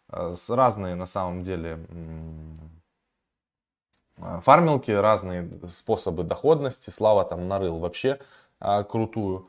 а, 0.08 0.34
разные 0.48 0.96
на 0.96 1.06
самом 1.06 1.42
деле 1.42 1.86
фармилки, 4.16 4.90
разные 4.90 5.48
способы 5.68 6.24
доходности. 6.24 6.90
Слава 6.90 7.24
там 7.24 7.46
нарыл 7.46 7.78
вообще 7.78 8.18
крутую. 8.88 9.48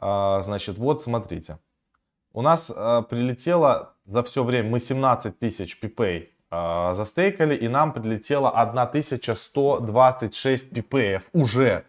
Значит, 0.00 0.78
вот 0.78 1.02
смотрите. 1.02 1.58
У 2.32 2.42
нас 2.42 2.68
прилетело 2.68 3.94
за 4.04 4.22
все 4.22 4.44
время, 4.44 4.70
мы 4.70 4.80
17 4.80 5.38
тысяч 5.38 5.78
PPay 5.82 6.28
застейкали, 6.94 7.54
и 7.54 7.68
нам 7.68 7.92
прилетело 7.92 8.50
1126 8.50 10.72
PPF 10.72 11.22
уже 11.32 11.84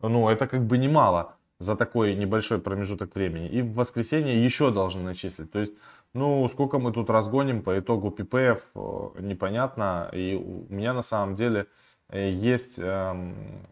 ну, 0.00 0.28
это 0.28 0.46
как 0.46 0.66
бы 0.66 0.78
немало 0.78 1.34
за 1.58 1.76
такой 1.76 2.14
небольшой 2.14 2.58
промежуток 2.58 3.14
времени. 3.14 3.48
И 3.48 3.62
в 3.62 3.74
воскресенье 3.74 4.44
еще 4.44 4.70
должны 4.70 5.02
начислить. 5.02 5.50
То 5.50 5.58
есть, 5.58 5.72
ну, 6.14 6.48
сколько 6.48 6.78
мы 6.78 6.92
тут 6.92 7.10
разгоним 7.10 7.62
по 7.62 7.78
итогу 7.78 8.10
ППФ, 8.10 8.64
э, 8.74 9.08
непонятно. 9.20 10.08
И 10.12 10.36
у 10.36 10.72
меня 10.72 10.94
на 10.94 11.02
самом 11.02 11.34
деле 11.34 11.66
э, 12.10 12.30
есть 12.30 12.78
эм, 12.78 13.66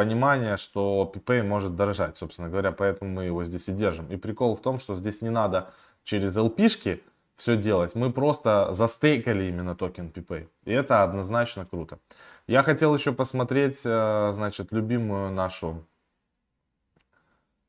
понимание, 0.00 0.56
что 0.56 1.12
PPA 1.14 1.42
может 1.42 1.76
дорожать, 1.76 2.16
собственно 2.16 2.48
говоря, 2.48 2.72
поэтому 2.72 3.10
мы 3.10 3.24
его 3.24 3.44
здесь 3.44 3.68
и 3.68 3.72
держим. 3.72 4.06
И 4.06 4.16
прикол 4.16 4.54
в 4.54 4.62
том, 4.62 4.78
что 4.78 4.96
здесь 4.96 5.20
не 5.20 5.28
надо 5.28 5.74
через 6.04 6.38
LP-шки 6.38 7.02
все 7.36 7.54
делать. 7.54 7.94
Мы 7.94 8.10
просто 8.10 8.72
застейкали 8.72 9.44
именно 9.44 9.76
токен 9.76 10.08
PPay. 10.08 10.48
И 10.64 10.72
это 10.72 11.02
однозначно 11.02 11.66
круто. 11.66 11.98
Я 12.46 12.62
хотел 12.62 12.94
еще 12.94 13.12
посмотреть, 13.12 13.82
э, 13.84 14.30
значит, 14.32 14.72
любимую 14.72 15.32
нашу, 15.32 15.84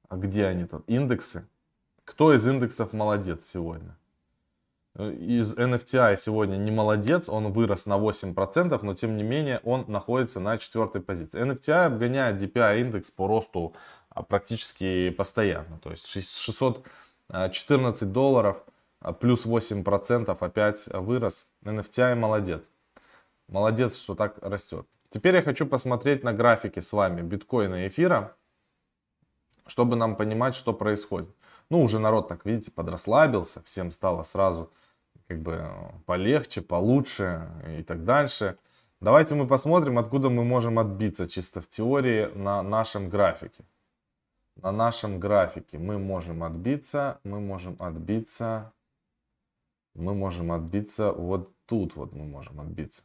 где 0.09 0.45
они 0.45 0.63
тут, 0.63 0.85
индексы. 0.87 1.45
Кто 2.05 2.33
из 2.33 2.47
индексов 2.47 2.93
молодец 2.93 3.43
сегодня? 3.43 3.97
Э, 4.95 5.11
из 5.11 5.57
NFTI 5.57 6.17
сегодня 6.17 6.57
не 6.57 6.71
молодец, 6.71 7.29
он 7.29 7.51
вырос 7.51 7.85
на 7.85 7.97
8%, 7.97 8.79
но 8.81 8.93
тем 8.93 9.17
не 9.17 9.23
менее 9.23 9.59
он 9.63 9.85
находится 9.87 10.39
на 10.39 10.57
четвертой 10.57 11.01
позиции. 11.01 11.41
NFTI 11.41 11.85
обгоняет 11.85 12.41
DPI 12.41 12.81
индекс 12.81 13.11
по 13.11 13.27
росту 13.27 13.73
а, 14.09 14.23
практически 14.23 15.09
постоянно. 15.11 15.79
То 15.79 15.91
есть 15.91 16.07
614 16.07 18.11
долларов 18.11 18.63
а, 18.99 19.13
плюс 19.13 19.45
8% 19.45 20.37
опять 20.39 20.87
вырос. 20.87 21.47
NFTI 21.63 22.15
молодец. 22.15 22.69
Молодец, 23.47 23.97
что 23.97 24.15
так 24.15 24.37
растет. 24.41 24.87
Теперь 25.09 25.35
я 25.35 25.41
хочу 25.41 25.65
посмотреть 25.65 26.23
на 26.23 26.33
графики 26.33 26.79
с 26.79 26.93
вами 26.93 27.21
биткоина 27.21 27.85
и 27.85 27.89
эфира, 27.89 28.35
чтобы 29.67 29.97
нам 29.97 30.15
понимать, 30.15 30.55
что 30.55 30.73
происходит. 30.73 31.29
Ну, 31.69 31.83
уже 31.83 31.99
народ, 31.99 32.27
так 32.27 32.45
видите, 32.45 32.71
подрасслабился, 32.71 33.61
всем 33.63 33.91
стало 33.91 34.23
сразу 34.23 34.71
как 35.31 35.41
бы 35.41 35.71
полегче, 36.05 36.61
получше 36.61 37.47
и 37.79 37.83
так 37.83 38.03
дальше. 38.03 38.57
Давайте 38.99 39.33
мы 39.33 39.47
посмотрим, 39.47 39.97
откуда 39.97 40.29
мы 40.29 40.43
можем 40.43 40.77
отбиться 40.77 41.25
чисто 41.25 41.61
в 41.61 41.69
теории 41.69 42.25
на 42.35 42.61
нашем 42.61 43.07
графике. 43.07 43.63
На 44.57 44.73
нашем 44.73 45.21
графике 45.21 45.77
мы 45.77 45.97
можем 45.97 46.43
отбиться, 46.43 47.21
мы 47.23 47.39
можем 47.39 47.77
отбиться, 47.79 48.73
мы 49.95 50.13
можем 50.13 50.51
отбиться 50.51 51.13
вот 51.13 51.55
тут 51.65 51.95
вот 51.95 52.11
мы 52.11 52.25
можем 52.25 52.59
отбиться. 52.59 53.01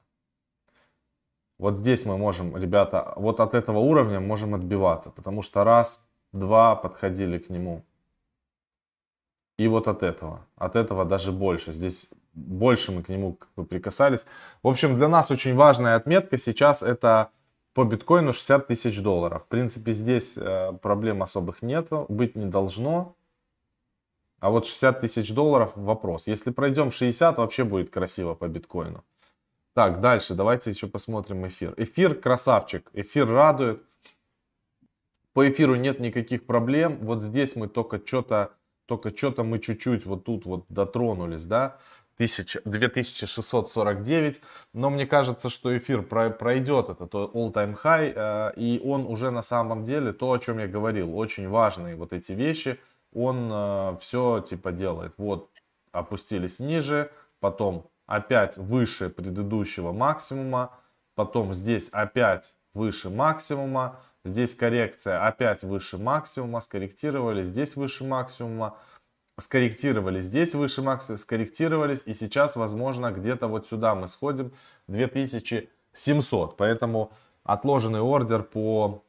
Вот 1.59 1.78
здесь 1.78 2.04
мы 2.06 2.18
можем, 2.18 2.56
ребята, 2.56 3.12
вот 3.14 3.38
от 3.38 3.54
этого 3.54 3.78
уровня 3.78 4.18
можем 4.18 4.56
отбиваться, 4.56 5.12
потому 5.12 5.42
что 5.42 5.62
раз, 5.62 6.04
два 6.33 6.75
подходили 6.75 7.38
к 7.38 7.50
нему. 7.50 7.85
И 9.58 9.68
вот 9.68 9.88
от 9.88 10.02
этого, 10.02 10.46
от 10.56 10.76
этого 10.76 11.04
даже 11.04 11.32
больше. 11.32 11.72
Здесь 11.72 12.10
больше 12.34 12.92
мы 12.92 13.02
к 13.02 13.08
нему 13.08 13.34
как 13.34 13.48
бы 13.56 13.64
прикасались. 13.64 14.26
В 14.62 14.68
общем, 14.68 14.96
для 14.96 15.08
нас 15.08 15.30
очень 15.30 15.54
важная 15.54 15.96
отметка 15.96 16.36
сейчас 16.36 16.82
это 16.82 17.30
по 17.72 17.84
биткоину 17.84 18.32
60 18.32 18.66
тысяч 18.66 19.00
долларов. 19.00 19.44
В 19.44 19.48
принципе, 19.48 19.92
здесь 19.92 20.36
э, 20.36 20.72
проблем 20.80 21.22
особых 21.22 21.62
нету, 21.62 22.06
быть 22.08 22.34
не 22.34 22.46
должно. 22.46 23.14
А 24.40 24.50
вот 24.50 24.66
60 24.66 25.00
тысяч 25.00 25.32
долларов 25.32 25.72
вопрос. 25.75 26.26
Если 26.26 26.50
пройдем 26.50 26.90
60, 26.90 27.38
вообще 27.38 27.64
будет 27.64 27.90
красиво 27.90 28.34
по 28.34 28.48
биткоину. 28.48 29.04
Так, 29.72 30.00
дальше 30.00 30.34
давайте 30.34 30.70
еще 30.70 30.86
посмотрим 30.86 31.46
эфир. 31.46 31.75
Эфир 31.76 32.14
красавчик, 32.14 32.88
эфир 32.94 33.28
радует. 33.28 33.82
По 35.34 35.46
эфиру 35.46 35.75
нет 35.75 36.00
никаких 36.00 36.46
проблем. 36.46 36.96
Вот 37.02 37.22
здесь 37.22 37.56
мы 37.56 37.68
только 37.68 38.00
что-то, 38.02 38.52
только 38.86 39.16
что-то 39.16 39.42
мы 39.42 39.58
чуть-чуть 39.58 40.06
вот 40.06 40.24
тут 40.24 40.46
вот 40.46 40.64
дотронулись, 40.68 41.44
да. 41.44 41.78
2649, 42.18 44.40
но 44.72 44.90
мне 44.90 45.06
кажется, 45.06 45.50
что 45.50 45.76
эфир 45.76 46.02
пройдет 46.02 46.88
этот 46.88 47.14
all-time 47.14 47.76
high, 47.82 48.12
э, 48.14 48.52
и 48.56 48.80
он 48.82 49.06
уже 49.06 49.30
на 49.30 49.42
самом 49.42 49.84
деле, 49.84 50.12
то, 50.12 50.32
о 50.32 50.38
чем 50.38 50.58
я 50.58 50.66
говорил, 50.66 51.14
очень 51.16 51.48
важные 51.48 51.94
вот 51.94 52.12
эти 52.14 52.32
вещи, 52.32 52.80
он 53.12 53.50
э, 53.52 53.96
все 54.00 54.40
типа 54.40 54.72
делает. 54.72 55.12
Вот 55.18 55.50
опустились 55.92 56.58
ниже, 56.58 57.10
потом 57.40 57.90
опять 58.06 58.56
выше 58.56 59.10
предыдущего 59.10 59.92
максимума, 59.92 60.70
потом 61.14 61.52
здесь 61.52 61.90
опять 61.90 62.54
выше 62.72 63.10
максимума, 63.10 64.00
здесь 64.26 64.54
коррекция 64.54 65.26
опять 65.26 65.62
выше 65.62 65.99
максимума, 65.99 66.61
скорректировали, 66.61 67.42
здесь 67.42 67.76
выше 67.76 68.04
максимума, 68.04 68.76
скорректировали, 69.38 70.21
здесь 70.21 70.54
выше 70.54 70.83
максимума, 70.83 71.18
скорректировались, 71.18 72.02
и 72.06 72.14
сейчас, 72.14 72.56
возможно, 72.56 73.11
где-то 73.12 73.49
вот 73.49 73.66
сюда 73.66 73.95
мы 73.95 74.09
сходим, 74.09 74.52
2700, 74.88 76.56
поэтому 76.56 77.12
отложенный 77.45 78.00
ордер 78.00 78.42
по 78.42 79.02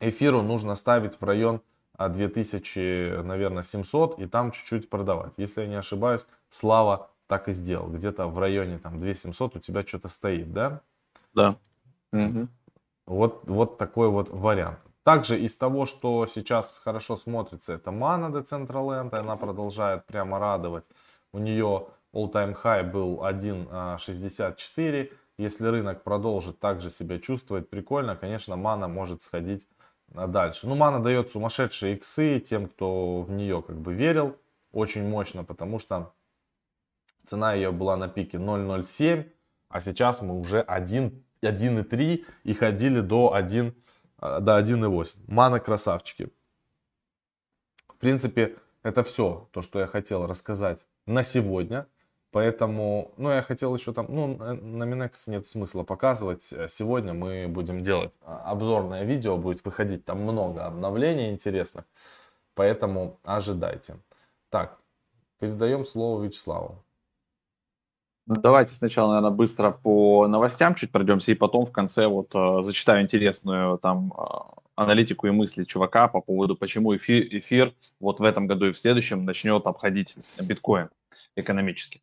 эфиру 0.00 0.42
нужно 0.42 0.74
ставить 0.74 1.20
в 1.20 1.24
район 1.24 1.60
2000, 1.98 3.22
наверное, 3.22 3.62
700 3.62 4.18
и 4.18 4.26
там 4.26 4.50
чуть-чуть 4.50 4.88
продавать. 4.88 5.34
Если 5.36 5.62
я 5.62 5.68
не 5.68 5.76
ошибаюсь, 5.76 6.26
Слава 6.50 7.10
так 7.28 7.48
и 7.48 7.52
сделал. 7.52 7.88
Где-то 7.88 8.26
в 8.26 8.38
районе 8.38 8.78
там 8.78 9.00
2700 9.00 9.56
у 9.56 9.58
тебя 9.58 9.82
что-то 9.82 10.08
стоит, 10.08 10.52
да? 10.52 10.82
Да. 11.32 11.56
Угу. 12.12 12.46
Вот, 13.06 13.48
вот 13.48 13.78
такой 13.78 14.08
вот 14.08 14.30
вариант. 14.30 14.78
Также 15.02 15.38
из 15.38 15.56
того, 15.56 15.86
что 15.86 16.26
сейчас 16.26 16.78
хорошо 16.78 17.16
смотрится, 17.16 17.72
это 17.72 17.90
Mana 17.90 18.30
Decentraland, 18.30 19.14
она 19.14 19.36
продолжает 19.36 20.06
прямо 20.06 20.38
радовать. 20.38 20.84
У 21.32 21.38
нее 21.38 21.88
all-time 22.14 22.56
high 22.62 22.88
был 22.88 23.24
1.64. 23.24 25.10
Если 25.38 25.66
рынок 25.66 26.04
продолжит 26.04 26.60
также 26.60 26.90
себя 26.90 27.18
чувствовать 27.18 27.68
прикольно, 27.68 28.14
конечно, 28.14 28.54
Mana 28.54 28.86
может 28.86 29.22
сходить 29.22 29.66
дальше. 30.08 30.68
Ну, 30.68 30.76
Mana 30.76 31.02
дает 31.02 31.30
сумасшедшие 31.30 31.96
иксы 31.96 32.38
тем, 32.38 32.68
кто 32.68 33.22
в 33.22 33.30
нее 33.32 33.62
как 33.62 33.80
бы 33.80 33.94
верил 33.94 34.36
очень 34.70 35.08
мощно, 35.08 35.42
потому 35.42 35.78
что 35.78 36.12
Цена 37.24 37.54
ее 37.54 37.70
была 37.72 37.96
на 37.96 38.08
пике 38.08 38.38
0.07, 38.38 39.30
а 39.68 39.80
сейчас 39.80 40.22
мы 40.22 40.38
уже 40.38 40.60
1.3 41.42 42.24
и 42.44 42.54
ходили 42.54 43.00
до 43.00 43.34
1 43.34 43.74
э, 44.20 44.40
до 44.40 44.58
1.8. 44.60 45.16
Мана 45.26 45.60
красавчики. 45.60 46.30
В 47.88 47.96
принципе, 47.96 48.56
это 48.82 49.02
все, 49.02 49.48
то, 49.52 49.62
что 49.62 49.80
я 49.80 49.86
хотел 49.86 50.26
рассказать 50.26 50.86
на 51.06 51.24
сегодня. 51.24 51.86
Поэтому, 52.32 53.12
ну, 53.18 53.30
я 53.30 53.42
хотел 53.42 53.74
еще 53.76 53.92
там, 53.92 54.06
ну, 54.08 54.36
на 54.36 54.84
Minex 54.84 55.12
нет 55.26 55.46
смысла 55.46 55.82
показывать. 55.82 56.42
Сегодня 56.42 57.12
мы 57.12 57.46
будем 57.46 57.82
делать 57.82 58.10
а, 58.22 58.50
обзорное 58.50 59.04
видео, 59.04 59.36
будет 59.36 59.62
выходить 59.66 60.06
там 60.06 60.22
много 60.22 60.64
обновлений 60.64 61.30
интересных. 61.30 61.84
Поэтому 62.54 63.20
ожидайте. 63.24 63.98
Так, 64.48 64.78
передаем 65.40 65.84
слово 65.84 66.24
Вячеславу. 66.24 66.82
Ну, 68.26 68.36
давайте 68.36 68.72
сначала, 68.74 69.14
наверное, 69.14 69.36
быстро 69.36 69.72
по 69.72 70.28
новостям 70.28 70.74
чуть 70.76 70.92
пройдемся, 70.92 71.32
и 71.32 71.34
потом 71.34 71.64
в 71.64 71.72
конце 71.72 72.06
вот 72.06 72.32
э, 72.34 72.62
зачитаю 72.62 73.02
интересную 73.02 73.78
там 73.78 74.12
э, 74.16 74.60
аналитику 74.76 75.26
и 75.26 75.30
мысли 75.32 75.64
чувака 75.64 76.06
по 76.06 76.20
поводу, 76.20 76.56
почему 76.56 76.94
эфир, 76.94 77.26
эфир 77.30 77.74
вот 77.98 78.20
в 78.20 78.22
этом 78.22 78.46
году 78.46 78.66
и 78.66 78.72
в 78.72 78.78
следующем 78.78 79.24
начнет 79.24 79.66
обходить 79.66 80.14
биткоин 80.40 80.90
экономически. 81.34 82.00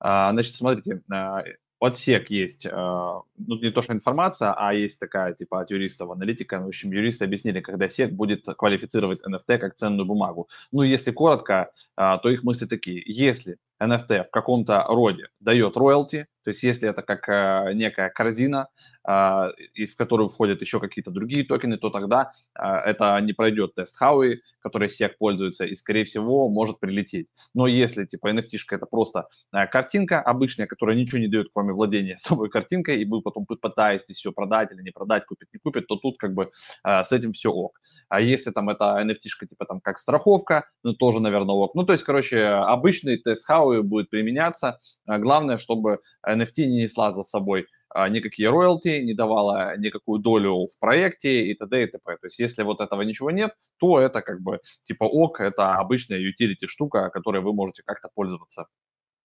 А, 0.00 0.32
значит, 0.32 0.54
смотрите, 0.56 1.00
э, 1.10 1.42
отсек 1.80 2.30
есть, 2.30 2.66
э, 2.66 2.70
ну 2.70 3.58
не 3.58 3.70
то 3.70 3.82
что 3.82 3.92
информация, 3.92 4.52
а 4.52 4.74
есть 4.74 4.98
такая 4.98 5.34
типа 5.34 5.60
от 5.60 5.70
юристов 5.70 6.10
аналитика. 6.10 6.60
В 6.60 6.68
общем, 6.68 6.92
юристы 6.92 7.24
объяснили, 7.24 7.60
когда 7.60 7.88
сек 7.88 8.12
будет 8.12 8.44
квалифицировать 8.44 9.20
NFT 9.26 9.58
как 9.58 9.74
ценную 9.74 10.06
бумагу. 10.06 10.48
Ну, 10.72 10.82
если 10.82 11.10
коротко, 11.10 11.70
э, 11.96 12.18
то 12.22 12.28
их 12.28 12.42
мысли 12.44 12.66
такие. 12.66 13.02
Если 13.06 13.56
NFT 13.82 14.24
в 14.24 14.30
каком-то 14.30 14.84
роде 14.88 15.28
дает 15.40 15.76
роялти, 15.76 16.26
то 16.44 16.50
есть 16.50 16.62
если 16.62 16.88
это 16.88 17.02
как 17.02 17.28
э, 17.28 17.72
некая 17.72 18.10
корзина, 18.10 18.68
э, 19.08 19.44
и 19.74 19.86
в 19.86 19.96
которую 19.96 20.28
входят 20.28 20.60
еще 20.60 20.78
какие-то 20.78 21.10
другие 21.10 21.44
токены, 21.44 21.78
то 21.78 21.88
тогда 21.88 22.32
э, 22.54 22.62
это 22.62 23.18
не 23.20 23.32
пройдет 23.32 23.74
тест 23.74 23.96
Хауи, 23.96 24.40
который 24.60 24.88
SEC 24.88 25.12
пользуется, 25.18 25.64
и, 25.64 25.74
скорее 25.74 26.04
всего, 26.04 26.48
может 26.50 26.80
прилететь. 26.80 27.28
Но 27.54 27.66
если, 27.66 28.04
типа, 28.04 28.30
NFT 28.30 28.58
это 28.72 28.84
просто 28.84 29.26
э, 29.52 29.66
картинка 29.66 30.20
обычная, 30.20 30.66
которая 30.66 30.96
ничего 30.96 31.18
не 31.18 31.28
дает, 31.28 31.48
кроме 31.52 31.72
владения 31.72 32.16
самой 32.18 32.50
картинкой, 32.50 33.00
и 33.00 33.06
вы 33.06 33.22
потом 33.22 33.46
пытаетесь 33.46 34.24
ее 34.24 34.32
продать 34.32 34.70
или 34.72 34.82
не 34.82 34.90
продать, 34.90 35.24
купить, 35.24 35.48
не 35.54 35.58
купить, 35.58 35.86
то 35.86 35.96
тут 35.96 36.18
как 36.18 36.34
бы 36.34 36.50
э, 36.84 37.04
с 37.04 37.10
этим 37.10 37.32
все 37.32 37.50
ок. 37.50 37.80
А 38.10 38.20
если 38.20 38.50
там 38.50 38.68
это 38.68 38.84
NFT 39.02 39.48
типа 39.48 39.64
там 39.64 39.80
как 39.80 39.98
страховка, 39.98 40.68
ну 40.82 40.92
тоже, 40.92 41.20
наверное, 41.20 41.54
ок. 41.54 41.74
Ну, 41.74 41.84
то 41.84 41.94
есть, 41.94 42.04
короче, 42.04 42.44
обычный 42.44 43.16
тест 43.16 43.46
Хауи 43.46 43.63
будет 43.82 44.10
применяться. 44.10 44.78
Главное, 45.06 45.58
чтобы 45.58 46.00
NFT 46.26 46.66
не 46.66 46.82
несла 46.82 47.12
за 47.12 47.22
собой 47.22 47.66
а, 47.94 48.08
никакие 48.08 48.50
роялти, 48.50 49.00
не 49.02 49.14
давала 49.14 49.76
никакую 49.76 50.18
долю 50.18 50.66
в 50.66 50.78
проекте 50.80 51.46
и 51.46 51.54
т.д. 51.54 51.84
и 51.84 51.86
т.п. 51.86 52.16
То 52.16 52.26
есть 52.26 52.40
если 52.40 52.64
вот 52.64 52.80
этого 52.80 53.02
ничего 53.02 53.30
нет, 53.30 53.54
то 53.78 54.00
это 54.00 54.20
как 54.20 54.42
бы 54.42 54.58
типа 54.82 55.04
ок, 55.04 55.40
это 55.40 55.76
обычная 55.76 56.18
utility 56.18 56.66
штука, 56.66 57.08
которой 57.10 57.40
вы 57.40 57.52
можете 57.52 57.84
как-то 57.84 58.08
пользоваться. 58.12 58.66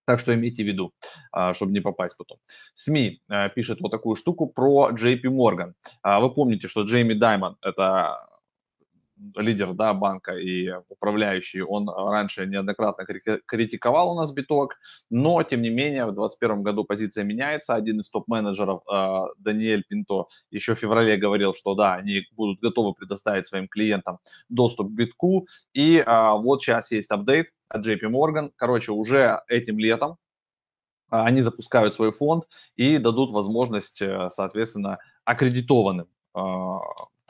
Так 0.05 0.19
что 0.19 0.36
имейте 0.36 0.63
в 0.63 0.67
виду, 0.67 0.93
а, 1.31 1.55
чтобы 1.55 1.72
не 1.72 1.81
попасть 1.81 2.15
потом. 2.15 2.38
СМИ 2.75 3.22
пишет 3.55 3.81
вот 3.81 3.89
такую 3.89 4.15
штуку 4.15 4.48
про 4.48 4.91
JP 4.91 5.24
Morgan. 5.24 5.74
А, 6.03 6.19
вы 6.19 6.31
помните, 6.31 6.67
что 6.67 6.84
Джейми 6.84 7.13
Даймон– 7.13 7.58
это 7.62 8.19
лидер 9.36 9.74
да, 9.74 9.94
банка 9.94 10.34
и 10.34 10.70
управляющий, 10.88 11.62
он 11.62 11.90
раньше 11.90 12.46
неоднократно 12.46 13.06
критиковал 13.46 14.12
у 14.12 14.16
нас 14.16 14.34
биток, 14.34 14.76
но, 15.10 15.44
тем 15.44 15.62
не 15.62 15.70
менее, 15.70 16.06
в 16.06 16.14
2021 16.14 16.64
году 16.64 16.84
позиция 16.84 17.24
меняется. 17.24 17.76
Один 17.76 18.00
из 18.00 18.10
топ-менеджеров, 18.10 18.82
э, 18.92 19.20
Даниэль 19.38 19.84
Пинто, 19.88 20.28
еще 20.52 20.76
в 20.76 20.80
феврале 20.80 21.18
говорил, 21.18 21.54
что 21.54 21.76
да, 21.76 21.96
они 21.96 22.24
будут 22.36 22.60
готовы 22.60 22.94
предоставить 22.94 23.48
своим 23.48 23.68
клиентам 23.68 24.20
доступ 24.50 24.88
к 24.90 24.92
битку. 24.92 25.48
И 25.74 25.98
э, 25.98 26.32
вот 26.38 26.62
сейчас 26.62 26.92
есть 26.92 27.12
апдейт 27.12 27.48
от 27.68 27.86
JP 27.86 28.02
Morgan. 28.04 28.52
Короче, 28.56 28.92
уже 28.92 29.40
этим 29.48 29.80
летом 29.80 30.18
они 31.10 31.42
запускают 31.42 31.96
свой 31.96 32.12
фонд 32.12 32.46
и 32.76 33.00
дадут 33.00 33.32
возможность, 33.32 34.02
э, 34.02 34.30
соответственно, 34.32 35.00
аккредитованным 35.26 36.08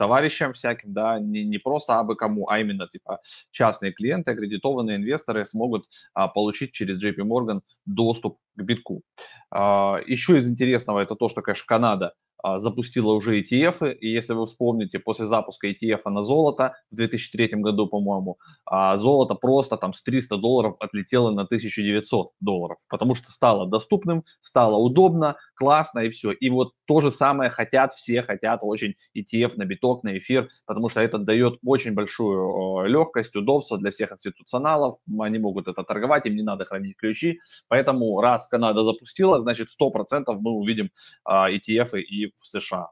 товарищам 0.00 0.54
всяким, 0.54 0.94
да, 0.94 1.20
не, 1.20 1.44
не 1.44 1.58
просто 1.58 1.98
абы 1.98 2.16
кому, 2.16 2.48
а 2.48 2.58
именно 2.58 2.88
типа 2.88 3.20
частные 3.50 3.92
клиенты, 3.92 4.30
аккредитованные 4.30 4.96
инвесторы 4.96 5.44
смогут 5.44 5.84
а, 6.14 6.26
получить 6.26 6.72
через 6.72 7.04
JP 7.04 7.18
Morgan 7.18 7.60
доступ 7.84 8.38
к 8.56 8.62
битку. 8.62 9.02
А, 9.50 9.98
еще 10.06 10.38
из 10.38 10.48
интересного 10.48 11.00
это 11.00 11.16
то, 11.16 11.28
что, 11.28 11.42
конечно, 11.42 11.66
Канада 11.66 12.14
а, 12.42 12.58
запустила 12.58 13.12
уже 13.12 13.40
ETF, 13.40 13.92
и 13.92 14.08
если 14.08 14.32
вы 14.32 14.46
вспомните, 14.46 14.98
после 14.98 15.26
запуска 15.26 15.68
ETF 15.68 16.02
на 16.06 16.22
золото 16.22 16.74
в 16.90 16.96
2003 16.96 17.60
году, 17.60 17.86
по-моему, 17.86 18.38
а, 18.64 18.96
золото 18.96 19.34
просто 19.34 19.76
там 19.76 19.92
с 19.92 20.02
300 20.02 20.36
долларов 20.38 20.76
отлетело 20.80 21.30
на 21.30 21.44
1900 21.44 22.30
долларов, 22.40 22.78
потому 22.88 23.14
что 23.14 23.30
стало 23.30 23.66
доступным, 23.66 24.24
стало 24.40 24.76
удобно, 24.76 25.36
классно 25.54 26.00
и 26.00 26.10
все. 26.10 26.32
И 26.32 26.50
вот 26.50 26.72
то 26.90 27.00
же 27.00 27.12
самое 27.12 27.50
хотят 27.50 27.94
все, 27.94 28.20
хотят 28.20 28.58
очень 28.62 28.96
ETF 29.16 29.52
на 29.54 29.64
биток, 29.64 30.02
на 30.02 30.18
эфир, 30.18 30.48
потому 30.66 30.88
что 30.88 31.00
это 31.00 31.18
дает 31.18 31.60
очень 31.64 31.94
большую 31.94 32.84
легкость, 32.88 33.36
удобство 33.36 33.78
для 33.78 33.92
всех 33.92 34.10
институционалов, 34.10 34.96
они 35.20 35.38
могут 35.38 35.68
это 35.68 35.84
торговать, 35.84 36.26
им 36.26 36.34
не 36.34 36.42
надо 36.42 36.64
хранить 36.64 36.96
ключи, 36.96 37.38
поэтому 37.68 38.20
раз 38.20 38.48
Канада 38.48 38.82
запустила, 38.82 39.38
значит 39.38 39.68
100% 39.68 40.24
мы 40.40 40.50
увидим 40.50 40.90
ETF 41.24 42.00
и 42.00 42.32
в 42.36 42.44
США. 42.44 42.90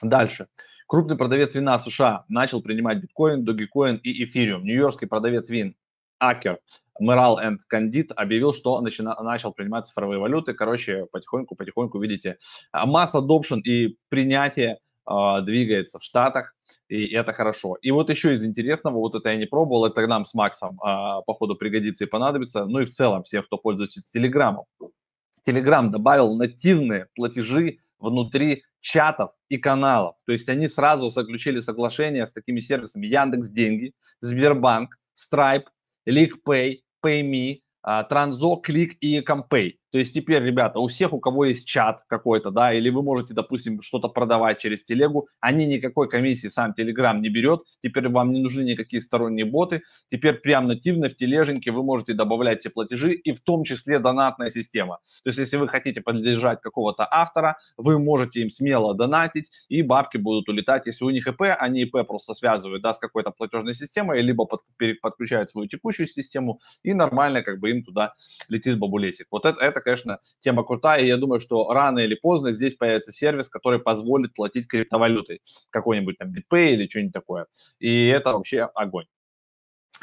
Дальше. 0.00 0.46
Крупный 0.86 1.16
продавец 1.16 1.56
вина 1.56 1.80
США 1.80 2.24
начал 2.28 2.62
принимать 2.62 2.98
биткоин, 2.98 3.44
догикоин 3.44 3.96
и 3.96 4.22
эфириум. 4.22 4.62
Нью-Йоркский 4.62 5.08
продавец 5.08 5.50
вин 5.50 5.74
Акер, 6.18 6.58
Мерал 6.98 7.38
и 7.38 7.56
Кандид 7.68 8.12
объявил, 8.14 8.54
что 8.54 8.80
начина, 8.80 9.14
начал 9.22 9.52
принимать 9.52 9.86
цифровые 9.86 10.18
валюты. 10.18 10.54
Короче, 10.54 11.06
потихоньку-потихоньку, 11.12 11.98
видите, 11.98 12.38
масса 12.72 13.18
adoption 13.18 13.60
и 13.60 13.98
принятие 14.08 14.78
э, 15.08 15.42
двигается 15.42 15.98
в 15.98 16.02
Штатах, 16.02 16.54
и 16.88 17.06
это 17.14 17.32
хорошо. 17.32 17.76
И 17.82 17.90
вот 17.90 18.10
еще 18.10 18.34
из 18.34 18.44
интересного, 18.44 18.96
вот 18.96 19.14
это 19.14 19.30
я 19.30 19.36
не 19.36 19.46
пробовал, 19.46 19.86
это 19.86 20.06
нам 20.06 20.24
с 20.24 20.34
Максом 20.34 20.76
э, 20.76 21.22
по 21.26 21.34
ходу 21.34 21.56
пригодится 21.56 22.04
и 22.04 22.06
понадобится, 22.06 22.64
ну 22.66 22.80
и 22.80 22.84
в 22.84 22.90
целом 22.90 23.22
всех, 23.22 23.46
кто 23.46 23.58
пользуется 23.58 24.02
Телеграмом. 24.02 24.64
Телеграм 25.42 25.90
добавил 25.90 26.34
нативные 26.34 27.06
платежи 27.14 27.78
внутри 27.98 28.64
чатов 28.80 29.30
и 29.48 29.58
каналов. 29.58 30.16
То 30.26 30.32
есть 30.32 30.48
они 30.48 30.68
сразу 30.68 31.08
заключили 31.10 31.60
соглашение 31.60 32.26
с 32.26 32.32
такими 32.32 32.60
сервисами 32.60 33.06
Яндекс 33.06 33.50
Деньги, 33.50 33.92
Сбербанк, 34.20 34.96
Stripe, 35.14 35.66
LeakPay, 36.06 36.80
PayMe, 37.04 37.60
Транзо, 38.08 38.56
Клик 38.56 38.96
и 39.00 39.20
Компей. 39.20 39.78
То 39.96 40.00
есть 40.00 40.12
теперь, 40.12 40.42
ребята, 40.42 40.78
у 40.78 40.88
всех, 40.88 41.14
у 41.14 41.20
кого 41.20 41.46
есть 41.46 41.66
чат 41.66 42.02
какой-то, 42.06 42.50
да, 42.50 42.70
или 42.70 42.90
вы 42.90 43.02
можете, 43.02 43.32
допустим, 43.32 43.80
что-то 43.80 44.08
продавать 44.08 44.58
через 44.58 44.84
телегу, 44.84 45.26
они 45.40 45.64
никакой 45.64 46.06
комиссии 46.06 46.48
сам 46.48 46.74
Telegram 46.78 47.18
не 47.18 47.30
берет, 47.30 47.62
теперь 47.80 48.10
вам 48.10 48.30
не 48.30 48.42
нужны 48.42 48.60
никакие 48.60 49.00
сторонние 49.00 49.46
боты, 49.46 49.80
теперь 50.10 50.34
прям 50.34 50.66
нативно 50.66 51.08
в 51.08 51.14
тележеньке 51.14 51.70
вы 51.70 51.82
можете 51.82 52.12
добавлять 52.12 52.60
все 52.60 52.68
платежи 52.68 53.14
и 53.14 53.32
в 53.32 53.40
том 53.40 53.64
числе 53.64 53.98
донатная 53.98 54.50
система. 54.50 54.98
То 55.24 55.30
есть 55.30 55.38
если 55.38 55.56
вы 55.56 55.66
хотите 55.66 56.02
поддержать 56.02 56.60
какого-то 56.60 57.08
автора, 57.10 57.56
вы 57.78 57.98
можете 57.98 58.42
им 58.42 58.50
смело 58.50 58.94
донатить 58.94 59.50
и 59.70 59.80
бабки 59.80 60.18
будут 60.18 60.46
улетать. 60.50 60.84
Если 60.84 61.06
у 61.06 61.10
них 61.10 61.26
ИП, 61.26 61.40
они 61.58 61.84
ИП 61.84 62.06
просто 62.06 62.34
связывают, 62.34 62.82
да, 62.82 62.92
с 62.92 62.98
какой-то 62.98 63.30
платежной 63.30 63.74
системой, 63.74 64.20
либо 64.20 64.44
под, 64.44 64.60
подключают 65.00 65.48
свою 65.48 65.68
текущую 65.68 66.06
систему 66.06 66.60
и 66.82 66.92
нормально 66.92 67.42
как 67.42 67.60
бы 67.60 67.70
им 67.70 67.82
туда 67.82 68.12
летит 68.50 68.78
бабулесик. 68.78 69.28
Вот 69.30 69.46
это, 69.46 69.58
это 69.58 69.85
конечно, 69.86 70.18
тема 70.40 70.64
крутая, 70.64 71.02
и 71.02 71.06
я 71.06 71.16
думаю, 71.16 71.40
что 71.40 71.72
рано 71.72 72.00
или 72.00 72.16
поздно 72.16 72.50
здесь 72.52 72.74
появится 72.74 73.12
сервис, 73.12 73.48
который 73.48 73.78
позволит 73.78 74.34
платить 74.34 74.66
криптовалютой, 74.66 75.40
какой-нибудь 75.70 76.18
там 76.18 76.32
BitPay 76.32 76.72
или 76.72 76.88
что-нибудь 76.88 77.12
такое. 77.12 77.46
И 77.78 78.08
это 78.08 78.32
вообще 78.32 78.62
огонь. 78.74 79.06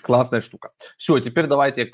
Классная 0.01 0.41
штука. 0.41 0.71
Все, 0.97 1.19
теперь 1.19 1.47
давайте 1.47 1.85
к, 1.85 1.93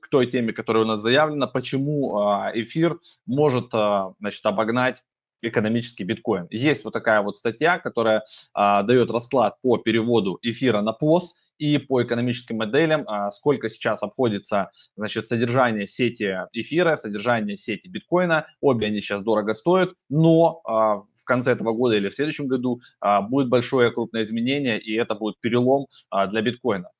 к 0.00 0.08
той 0.10 0.26
теме, 0.26 0.52
которая 0.52 0.84
у 0.84 0.86
нас 0.86 1.00
заявлена. 1.00 1.46
Почему 1.46 2.18
а, 2.18 2.50
эфир 2.54 2.98
может 3.26 3.74
а, 3.74 4.14
значит, 4.20 4.44
обогнать 4.44 5.02
экономический 5.42 6.04
биткоин. 6.04 6.46
Есть 6.50 6.84
вот 6.84 6.92
такая 6.92 7.22
вот 7.22 7.36
статья, 7.36 7.78
которая 7.78 8.24
а, 8.54 8.82
дает 8.82 9.10
расклад 9.10 9.56
по 9.62 9.78
переводу 9.78 10.38
эфира 10.42 10.80
на 10.80 10.96
POS 11.00 11.22
и 11.58 11.78
по 11.78 12.02
экономическим 12.02 12.56
моделям, 12.56 13.04
а, 13.06 13.30
сколько 13.30 13.68
сейчас 13.68 14.02
обходится 14.02 14.70
значит, 14.96 15.26
содержание 15.26 15.86
сети 15.86 16.36
эфира, 16.52 16.96
содержание 16.96 17.58
сети 17.58 17.88
биткоина. 17.88 18.46
Обе 18.60 18.86
они 18.86 19.00
сейчас 19.00 19.22
дорого 19.22 19.54
стоят, 19.54 19.90
но 20.08 20.62
а, 20.64 21.02
в 21.20 21.24
конце 21.24 21.52
этого 21.52 21.72
года 21.72 21.96
или 21.96 22.08
в 22.08 22.14
следующем 22.14 22.48
году 22.48 22.80
а, 23.00 23.22
будет 23.22 23.48
большое 23.48 23.90
крупное 23.90 24.22
изменение, 24.22 24.78
и 24.78 24.94
это 24.94 25.14
будет 25.14 25.38
перелом 25.40 25.86
для 26.28 26.42
биткоина. 26.42 26.90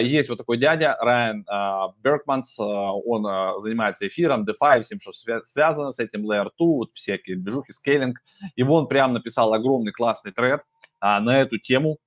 Есть 0.00 0.28
вот 0.28 0.38
такой 0.38 0.58
дядя, 0.58 0.96
Райан 1.00 1.44
Беркманс, 2.02 2.58
он 2.58 3.60
занимается 3.60 4.06
эфиром, 4.06 4.46
DeFi, 4.46 4.82
всем, 4.82 5.00
что 5.00 5.12
связано 5.12 5.90
с 5.90 5.98
этим, 5.98 6.30
Layer 6.30 6.50
2, 6.56 6.66
вот 6.66 6.90
всякие 6.92 7.36
движухи, 7.36 7.72
скейлинг. 7.72 8.18
И 8.54 8.62
он 8.62 8.88
прям 8.88 9.12
написал 9.12 9.52
огромный 9.52 9.92
классный 9.92 10.32
тред 10.32 10.62
на 11.00 11.40
эту 11.40 11.58
тему, 11.58 11.98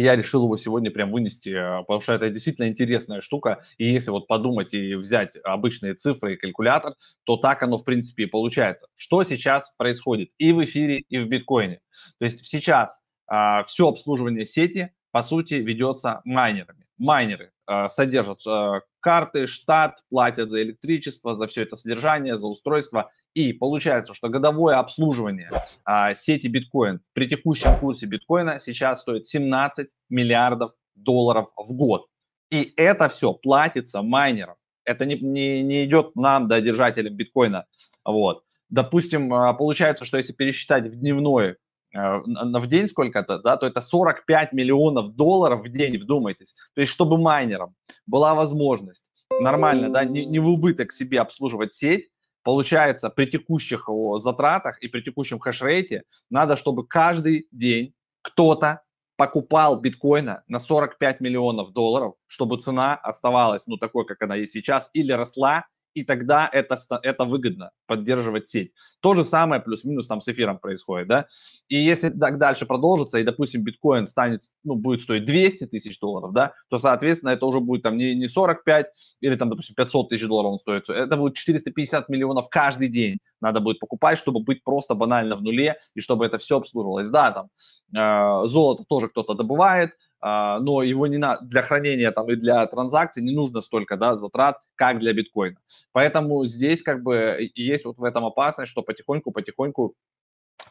я 0.00 0.16
решил 0.16 0.44
его 0.44 0.56
сегодня 0.56 0.90
прям 0.90 1.10
вынести, 1.10 1.50
э, 1.50 1.80
потому 1.80 2.00
что 2.00 2.12
это 2.12 2.30
действительно 2.30 2.68
интересная 2.68 3.20
штука. 3.20 3.64
И 3.78 3.90
если 3.90 4.10
вот 4.10 4.26
подумать 4.26 4.74
и 4.74 4.94
взять 4.94 5.36
обычные 5.44 5.94
цифры 5.94 6.34
и 6.34 6.36
калькулятор, 6.36 6.94
то 7.24 7.36
так 7.36 7.62
оно 7.62 7.76
в 7.76 7.84
принципе 7.84 8.24
и 8.24 8.26
получается. 8.26 8.86
Что 8.96 9.24
сейчас 9.24 9.74
происходит 9.76 10.30
и 10.38 10.52
в 10.52 10.64
эфире, 10.64 10.98
и 11.08 11.18
в 11.18 11.28
биткоине? 11.28 11.80
То 12.18 12.24
есть 12.24 12.46
сейчас 12.46 13.02
а, 13.26 13.64
все 13.64 13.88
обслуживание 13.88 14.44
сети, 14.44 14.92
по 15.12 15.22
сути, 15.22 15.54
ведется 15.54 16.20
майнерами. 16.24 16.79
Майнеры 17.00 17.50
а, 17.66 17.88
содержат 17.88 18.46
а, 18.46 18.82
карты, 19.00 19.46
штат, 19.46 19.96
платят 20.10 20.50
за 20.50 20.62
электричество, 20.62 21.34
за 21.34 21.46
все 21.46 21.62
это 21.62 21.76
содержание, 21.76 22.36
за 22.36 22.46
устройство 22.46 23.10
и 23.34 23.52
получается, 23.52 24.12
что 24.14 24.28
годовое 24.28 24.76
обслуживание 24.76 25.50
а, 25.84 26.14
сети 26.14 26.48
биткоин 26.48 27.00
при 27.14 27.26
текущем 27.26 27.78
курсе 27.78 28.06
биткоина 28.06 28.60
сейчас 28.60 29.00
стоит 29.00 29.26
17 29.26 29.88
миллиардов 30.10 30.72
долларов 30.94 31.48
в 31.56 31.72
год. 31.74 32.06
И 32.50 32.72
это 32.76 33.08
все 33.08 33.32
платится 33.32 34.02
майнерам. 34.02 34.56
Это 34.84 35.06
не, 35.06 35.18
не, 35.18 35.62
не 35.62 35.84
идет 35.84 36.16
нам, 36.16 36.48
до 36.48 36.60
держателям 36.60 37.14
биткоина. 37.14 37.66
Вот. 38.04 38.42
Допустим, 38.68 39.32
а, 39.32 39.54
получается, 39.54 40.04
что 40.04 40.18
если 40.18 40.32
пересчитать 40.32 40.86
в 40.86 40.96
дневной 40.96 41.56
в 41.92 42.66
день 42.66 42.88
сколько-то, 42.88 43.38
да, 43.38 43.56
то 43.56 43.66
это 43.66 43.80
45 43.80 44.52
миллионов 44.52 45.14
долларов 45.14 45.62
в 45.62 45.68
день, 45.68 45.98
вдумайтесь. 45.98 46.54
То 46.74 46.80
есть, 46.80 46.92
чтобы 46.92 47.18
майнерам 47.18 47.74
была 48.06 48.34
возможность 48.34 49.04
нормально, 49.40 49.90
да, 49.90 50.04
не, 50.04 50.24
не 50.26 50.38
в 50.38 50.48
убыток 50.48 50.92
себе 50.92 51.20
обслуживать 51.20 51.72
сеть, 51.72 52.08
получается 52.42 53.10
при 53.10 53.26
текущих 53.26 53.88
затратах 54.16 54.82
и 54.82 54.88
при 54.88 55.02
текущем 55.02 55.40
хешрейте 55.40 56.04
надо, 56.30 56.56
чтобы 56.56 56.86
каждый 56.86 57.48
день 57.50 57.94
кто-то 58.22 58.82
покупал 59.16 59.78
биткоина 59.78 60.44
на 60.48 60.58
45 60.58 61.20
миллионов 61.20 61.72
долларов, 61.72 62.14
чтобы 62.26 62.58
цена 62.58 62.94
оставалась, 62.94 63.66
ну, 63.66 63.76
такой, 63.76 64.06
как 64.06 64.22
она 64.22 64.36
есть 64.36 64.54
сейчас, 64.54 64.88
или 64.94 65.12
росла, 65.12 65.66
и 65.94 66.04
тогда 66.04 66.48
это, 66.52 66.78
это 67.02 67.24
выгодно 67.24 67.70
поддерживать 67.86 68.48
сеть. 68.48 68.72
То 69.00 69.14
же 69.14 69.24
самое 69.24 69.60
плюс-минус 69.60 70.06
там 70.06 70.20
с 70.20 70.28
эфиром 70.28 70.58
происходит, 70.58 71.08
да. 71.08 71.26
И 71.68 71.76
если 71.76 72.10
так 72.10 72.38
дальше 72.38 72.66
продолжится, 72.66 73.18
и, 73.18 73.24
допустим, 73.24 73.62
биткоин 73.62 74.06
станет, 74.06 74.40
ну, 74.64 74.74
будет 74.74 75.00
стоить 75.00 75.24
200 75.24 75.66
тысяч 75.66 75.98
долларов, 75.98 76.32
да, 76.32 76.52
то, 76.68 76.78
соответственно, 76.78 77.30
это 77.30 77.46
уже 77.46 77.60
будет 77.60 77.82
там 77.82 77.96
не, 77.96 78.14
не 78.14 78.28
45 78.28 78.86
или 79.20 79.36
там, 79.36 79.50
допустим, 79.50 79.74
500 79.74 80.08
тысяч 80.08 80.26
долларов 80.26 80.52
он 80.52 80.58
стоит, 80.58 80.88
это 80.88 81.16
будет 81.16 81.34
450 81.34 82.08
миллионов 82.08 82.48
каждый 82.48 82.88
день 82.88 83.18
надо 83.40 83.60
будет 83.60 83.80
покупать, 83.80 84.18
чтобы 84.18 84.40
быть 84.40 84.62
просто 84.62 84.94
банально 84.94 85.36
в 85.36 85.42
нуле 85.42 85.76
и 85.94 86.00
чтобы 86.00 86.26
это 86.26 86.38
все 86.38 86.58
обслуживалось. 86.58 87.08
Да, 87.08 87.32
там 87.32 87.48
э, 87.94 88.46
золото 88.46 88.84
тоже 88.88 89.08
кто-то 89.08 89.34
добывает, 89.34 89.92
но 90.22 90.82
его 90.82 91.06
не 91.06 91.18
на, 91.18 91.38
для 91.40 91.62
хранения 91.62 92.10
там 92.12 92.30
и 92.30 92.36
для 92.36 92.66
транзакций 92.66 93.22
не 93.22 93.34
нужно 93.34 93.60
столько 93.60 93.96
да, 93.96 94.14
затрат, 94.14 94.60
как 94.74 94.98
для 94.98 95.12
биткоина. 95.12 95.56
Поэтому 95.92 96.44
здесь 96.44 96.82
как 96.82 97.02
бы 97.02 97.50
есть 97.54 97.84
вот 97.84 97.98
в 97.98 98.04
этом 98.04 98.24
опасность, 98.24 98.70
что 98.70 98.82
потихоньку-потихоньку 98.82 99.94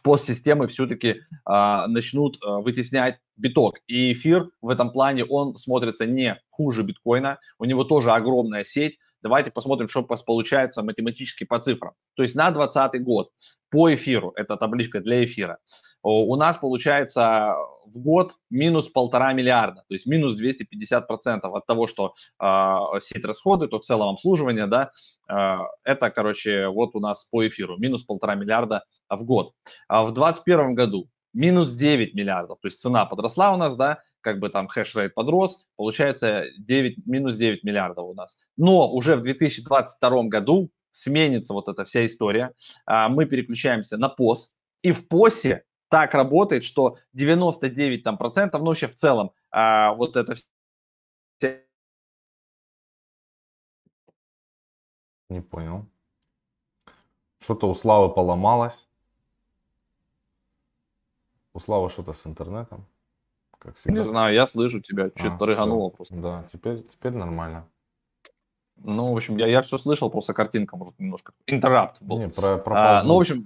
постсистемы 0.03 0.67
все-таки 0.67 1.21
а, 1.45 1.87
начнут 1.87 2.37
а, 2.43 2.59
вытеснять 2.59 3.19
биток. 3.37 3.79
И 3.87 4.13
эфир 4.13 4.49
в 4.61 4.69
этом 4.69 4.91
плане, 4.91 5.25
он 5.25 5.55
смотрится 5.57 6.05
не 6.05 6.39
хуже 6.49 6.83
биткоина, 6.83 7.39
у 7.57 7.65
него 7.65 7.83
тоже 7.83 8.11
огромная 8.11 8.63
сеть, 8.63 8.97
Давайте 9.21 9.51
посмотрим, 9.51 9.89
что 9.89 10.03
получается 10.03 10.81
математически 10.81 11.43
по 11.43 11.59
цифрам. 11.59 11.93
То 12.15 12.23
есть 12.23 12.35
на 12.35 12.51
2020 12.51 13.03
год 13.03 13.31
по 13.69 13.93
эфиру, 13.93 14.31
это 14.35 14.55
табличка 14.55 15.01
для 15.01 15.25
эфира, 15.25 15.57
у 16.01 16.35
нас 16.35 16.57
получается 16.57 17.55
в 17.85 17.99
год 17.99 18.33
минус 18.49 18.87
полтора 18.87 19.33
миллиарда, 19.33 19.83
то 19.87 19.93
есть 19.93 20.05
минус 20.05 20.35
250 20.35 21.07
процентов 21.07 21.53
от 21.55 21.65
того, 21.65 21.87
что 21.87 22.13
э, 22.41 22.77
сеть 23.01 23.25
расходует, 23.25 23.73
от 23.73 23.83
целого 23.83 24.11
обслуживания, 24.11 24.67
да, 24.67 24.91
э, 25.27 25.57
это, 25.83 26.09
короче, 26.11 26.67
вот 26.67 26.95
у 26.95 26.99
нас 26.99 27.25
по 27.25 27.47
эфиру 27.47 27.77
минус 27.77 28.03
полтора 28.03 28.35
миллиарда 28.35 28.83
в 29.09 29.23
год. 29.25 29.53
А 29.87 30.03
в 30.03 30.13
2021 30.13 30.75
году 30.75 31.09
минус 31.33 31.73
9 31.73 32.13
миллиардов, 32.13 32.59
то 32.61 32.67
есть 32.67 32.79
цена 32.79 33.05
подросла 33.05 33.53
у 33.53 33.57
нас, 33.57 33.75
да, 33.75 33.99
как 34.21 34.39
бы 34.39 34.49
там 34.49 34.67
хэш-рейт 34.67 35.13
подрос, 35.13 35.65
получается 35.75 36.45
9, 36.57 37.05
минус 37.05 37.37
9 37.37 37.63
миллиардов 37.63 38.05
у 38.05 38.13
нас. 38.13 38.37
Но 38.57 38.91
уже 38.91 39.15
в 39.15 39.21
2022 39.21 40.23
году 40.23 40.71
сменится 40.91 41.53
вот 41.53 41.67
эта 41.69 41.85
вся 41.85 42.05
история, 42.05 42.53
а, 42.85 43.09
мы 43.09 43.25
переключаемся 43.25 43.97
на 43.97 44.13
PoS, 44.19 44.49
и 44.81 44.91
в 44.91 45.07
PoS 45.07 45.59
так 45.89 46.13
работает, 46.13 46.63
что 46.63 46.97
99 47.13 48.03
там, 48.03 48.17
процентов, 48.17 48.61
ну 48.61 48.67
вообще 48.67 48.87
в 48.87 48.95
целом, 48.95 49.31
а, 49.51 49.93
вот 49.93 50.15
это 50.15 50.35
все... 50.35 50.45
Не 55.29 55.41
понял. 55.41 55.85
Что-то 57.39 57.69
у 57.69 57.75
Славы 57.75 58.13
поломалось. 58.13 58.87
У 61.53 61.59
Славы 61.59 61.89
что-то 61.89 62.13
с 62.13 62.25
интернетом. 62.25 62.85
Как 63.57 63.75
всегда. 63.75 63.99
Не 63.99 64.07
знаю, 64.07 64.33
я 64.33 64.47
слышу 64.47 64.79
тебя, 64.79 65.09
что-то 65.15 65.43
а, 65.43 65.47
рыгануло 65.47 65.89
просто. 65.89 66.15
Да, 66.15 66.43
теперь, 66.47 66.83
теперь 66.83 67.11
нормально. 67.11 67.67
Ну, 68.77 69.13
в 69.13 69.17
общем, 69.17 69.37
я, 69.37 69.47
я 69.47 69.61
все 69.61 69.77
слышал, 69.77 70.09
просто 70.09 70.33
картинка, 70.33 70.77
может, 70.77 70.97
немножко... 70.99 71.33
Интеррапт 71.47 72.01
был. 72.01 72.17
Не, 72.17 72.29
про, 72.29 72.57
про 72.57 72.99
а, 72.99 73.03
ну, 73.03 73.15
в 73.15 73.19
общем, 73.19 73.43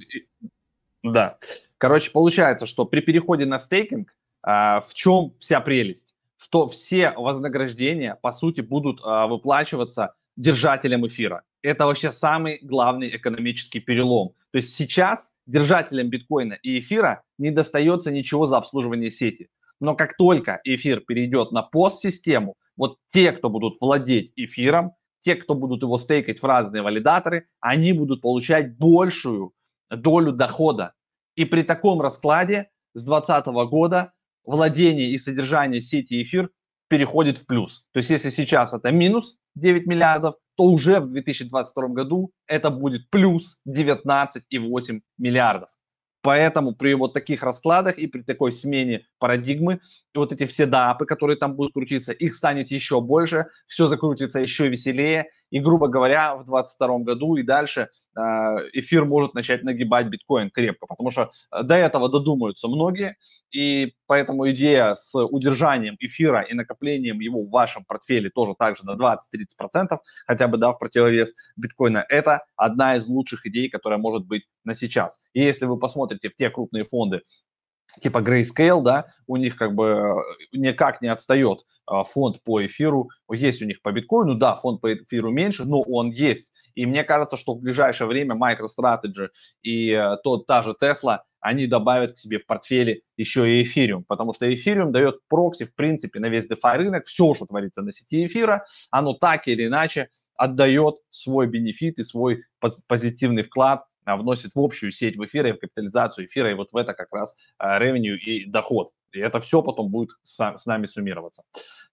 да. 1.03 1.37
Короче, 1.77 2.11
получается, 2.11 2.65
что 2.65 2.85
при 2.85 3.01
переходе 3.01 3.45
на 3.45 3.59
стейкинг, 3.59 4.15
а, 4.41 4.81
в 4.81 4.93
чем 4.93 5.33
вся 5.39 5.59
прелесть? 5.59 6.15
Что 6.37 6.67
все 6.67 7.11
вознаграждения, 7.11 8.17
по 8.21 8.31
сути, 8.31 8.61
будут 8.61 9.01
а, 9.03 9.27
выплачиваться 9.27 10.15
держателям 10.35 11.05
эфира. 11.05 11.43
Это 11.61 11.85
вообще 11.85 12.09
самый 12.09 12.59
главный 12.61 13.15
экономический 13.15 13.79
перелом. 13.79 14.33
То 14.51 14.57
есть 14.57 14.73
сейчас 14.73 15.35
держателям 15.45 16.09
биткоина 16.09 16.53
и 16.53 16.79
эфира 16.79 17.23
не 17.37 17.51
достается 17.51 18.11
ничего 18.11 18.45
за 18.45 18.57
обслуживание 18.57 19.11
сети. 19.11 19.49
Но 19.79 19.95
как 19.95 20.15
только 20.17 20.61
эфир 20.63 21.01
перейдет 21.01 21.51
на 21.51 21.61
постсистему, 21.61 22.55
вот 22.77 22.97
те, 23.07 23.31
кто 23.31 23.49
будут 23.49 23.79
владеть 23.81 24.31
эфиром, 24.35 24.93
те, 25.19 25.35
кто 25.35 25.55
будут 25.55 25.83
его 25.83 25.97
стейкать 25.97 26.39
в 26.39 26.45
разные 26.45 26.81
валидаторы, 26.81 27.47
они 27.59 27.93
будут 27.93 28.21
получать 28.21 28.77
большую 28.77 29.53
долю 29.89 30.31
дохода. 30.31 30.93
И 31.35 31.45
при 31.45 31.63
таком 31.63 32.01
раскладе 32.01 32.69
с 32.93 33.03
2020 33.03 33.45
года 33.69 34.13
владение 34.45 35.09
и 35.09 35.17
содержание 35.17 35.81
сети 35.81 36.21
эфир 36.21 36.49
переходит 36.87 37.37
в 37.37 37.45
плюс. 37.45 37.87
То 37.91 37.97
есть 37.99 38.09
если 38.09 38.29
сейчас 38.29 38.73
это 38.73 38.91
минус 38.91 39.37
9 39.55 39.87
миллиардов, 39.87 40.35
то 40.55 40.65
уже 40.65 40.99
в 40.99 41.07
2022 41.09 41.87
году 41.89 42.31
это 42.47 42.69
будет 42.69 43.09
плюс 43.09 43.59
19,8 43.67 45.01
миллиардов. 45.17 45.69
Поэтому 46.21 46.73
при 46.73 46.93
вот 46.93 47.13
таких 47.13 47.43
раскладах 47.43 47.97
и 47.97 48.07
при 48.07 48.21
такой 48.21 48.53
смене 48.53 49.05
парадигмы, 49.19 49.81
и 50.15 50.17
вот 50.17 50.31
эти 50.31 50.45
все 50.45 50.65
дапы, 50.65 51.05
которые 51.05 51.37
там 51.37 51.55
будут 51.55 51.73
крутиться, 51.73 52.13
их 52.13 52.33
станет 52.33 52.71
еще 52.71 53.01
больше, 53.01 53.47
все 53.67 53.87
закрутится 53.87 54.39
еще 54.39 54.69
веселее, 54.69 55.27
и, 55.53 55.59
грубо 55.59 55.87
говоря, 55.87 56.33
в 56.33 56.45
2022 56.45 56.99
году 56.99 57.35
и 57.35 57.43
дальше 57.43 57.89
э, 58.15 58.19
эфир 58.73 59.05
может 59.05 59.35
начать 59.35 59.63
нагибать 59.63 60.07
биткоин 60.07 60.49
крепко, 60.49 60.87
потому 60.87 61.11
что 61.11 61.29
э, 61.51 61.61
до 61.61 61.75
этого 61.75 62.09
додумаются 62.09 62.67
многие, 62.67 63.17
и 63.51 63.93
поэтому 64.07 64.49
идея 64.49 64.95
с 64.95 65.15
удержанием 65.15 65.95
эфира 65.99 66.41
и 66.41 66.55
накоплением 66.55 67.19
его 67.19 67.43
в 67.43 67.51
вашем 67.51 67.85
портфеле 67.85 68.31
тоже 68.31 68.55
также 68.57 68.83
на 68.83 68.95
20-30%, 68.95 69.99
хотя 70.25 70.47
бы, 70.47 70.57
да, 70.57 70.71
в 70.71 70.79
противовес 70.79 71.35
биткоина, 71.55 72.03
это 72.09 72.41
одна 72.55 72.95
из 72.95 73.05
лучших 73.05 73.45
идей, 73.45 73.69
которая 73.69 73.99
может 73.99 74.25
быть 74.25 74.45
на 74.63 74.73
сейчас. 74.73 75.19
И 75.33 75.41
если 75.41 75.67
вы 75.67 75.77
посмотрите 75.77 76.31
в 76.31 76.35
те 76.35 76.49
крупные 76.49 76.83
фонды, 76.83 77.21
типа 77.99 78.19
Grayscale, 78.19 78.81
да, 78.81 79.05
у 79.27 79.37
них 79.37 79.55
как 79.55 79.75
бы 79.75 79.85
э, 79.85 80.57
никак 80.57 81.01
не 81.01 81.07
отстает 81.07 81.59
а, 81.85 82.03
фонд 82.03 82.41
по 82.43 82.65
эфиру, 82.65 83.09
есть 83.31 83.61
у 83.61 83.65
них 83.65 83.81
по 83.81 83.91
биткоину, 83.91 84.35
да, 84.35 84.55
фонд 84.55 84.81
по 84.81 84.93
эфиру 84.93 85.31
меньше, 85.31 85.65
но 85.65 85.81
он 85.81 86.09
есть. 86.09 86.51
И 86.75 86.85
мне 86.85 87.03
кажется, 87.03 87.37
что 87.37 87.53
в 87.53 87.61
ближайшее 87.61 88.07
время 88.07 88.35
MicroStrategy 88.35 89.29
и 89.61 89.91
э, 89.91 90.17
тот, 90.23 90.47
та 90.47 90.61
же 90.61 90.75
Tesla, 90.81 91.19
они 91.39 91.67
добавят 91.67 92.13
к 92.13 92.17
себе 92.17 92.39
в 92.39 92.45
портфеле 92.45 93.01
еще 93.17 93.49
и 93.49 93.63
эфириум, 93.63 94.05
потому 94.05 94.33
что 94.33 94.51
эфириум 94.53 94.91
дает 94.91 95.15
прокси, 95.27 95.65
в 95.65 95.75
принципе, 95.75 96.19
на 96.19 96.29
весь 96.29 96.49
DeFi 96.49 96.77
рынок, 96.77 97.05
все, 97.05 97.33
что 97.33 97.45
творится 97.45 97.81
на 97.81 97.91
сети 97.91 98.25
эфира, 98.25 98.65
оно 98.91 99.13
так 99.13 99.47
или 99.47 99.67
иначе 99.67 100.09
отдает 100.35 100.95
свой 101.09 101.47
бенефит 101.47 101.99
и 101.99 102.03
свой 102.03 102.43
позитивный 102.87 103.43
вклад 103.43 103.83
вносит 104.05 104.55
в 104.55 104.59
общую 104.59 104.91
сеть 104.91 105.17
в 105.17 105.25
эфира 105.25 105.49
и 105.49 105.53
в 105.53 105.59
капитализацию 105.59 106.25
эфира, 106.25 106.51
и 106.51 106.53
вот 106.53 106.71
в 106.71 106.77
это 106.77 106.93
как 106.93 107.13
раз 107.13 107.37
ревеню 107.59 108.17
и 108.19 108.45
доход. 108.45 108.89
И 109.13 109.19
это 109.19 109.39
все 109.39 109.61
потом 109.61 109.89
будет 109.89 110.09
с, 110.23 110.57
с 110.57 110.65
нами 110.65 110.85
суммироваться. 110.85 111.43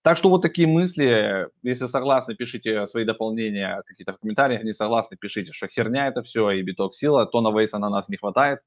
Так 0.02 0.16
что 0.16 0.30
вот 0.30 0.40
такие 0.40 0.66
мысли. 0.66 1.48
Если 1.62 1.86
согласны, 1.86 2.34
пишите 2.34 2.86
свои 2.86 3.04
дополнения 3.04 3.82
какие-то 3.86 4.14
в 4.14 4.18
комментариях. 4.18 4.64
Не 4.64 4.72
согласны, 4.72 5.18
пишите, 5.18 5.52
что 5.52 5.68
херня 5.68 6.08
это 6.08 6.22
все, 6.22 6.50
и 6.50 6.62
биток 6.62 6.94
сила, 6.94 7.26
тона 7.26 7.56
вейса 7.56 7.78
на 7.78 7.90
нас 7.90 8.08
не 8.08 8.16
хватает. 8.16 8.60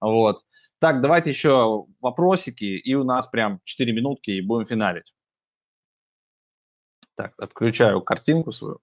Вот. 0.00 0.40
Так, 0.78 1.02
давайте 1.02 1.30
еще 1.30 1.84
вопросики, 2.00 2.64
и 2.64 2.94
у 2.94 3.04
нас 3.04 3.26
прям 3.26 3.60
4 3.64 3.92
минутки, 3.92 4.30
и 4.30 4.40
будем 4.40 4.64
финалить. 4.64 5.14
Так, 7.14 7.34
отключаю 7.36 8.00
картинку 8.00 8.52
свою. 8.52 8.80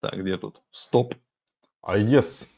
Так, 0.00 0.14
где 0.18 0.36
тут? 0.36 0.60
Стоп. 0.70 1.14
А 1.80 1.96
yes. 1.96 2.48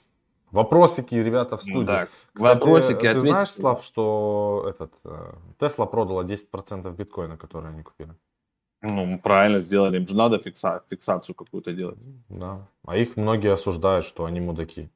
Вопросики, 0.56 1.14
ребята, 1.14 1.56
в 1.56 1.62
студии. 1.62 1.86
Да, 1.86 2.06
Кстати, 2.32 2.58
вопросики 2.58 3.12
ты 3.14 3.20
знаешь, 3.20 3.50
Слав, 3.50 3.84
что 3.84 4.66
этот 4.68 4.92
Тесла 5.58 5.86
продала 5.86 6.24
10% 6.24 6.90
биткоина, 6.96 7.36
которые 7.36 7.70
они 7.70 7.82
купили? 7.82 8.14
Ну, 8.82 9.18
правильно 9.18 9.60
сделали. 9.60 9.98
Им 9.98 10.08
же 10.08 10.16
надо 10.16 10.38
фикса, 10.38 10.82
фиксацию 10.90 11.34
какую-то 11.34 11.72
делать. 11.72 11.98
Да. 12.28 12.66
А 12.86 12.96
их 12.96 13.16
многие 13.16 13.52
осуждают, 13.52 14.04
что 14.04 14.24
они 14.24 14.40
мудаки. 14.40 14.88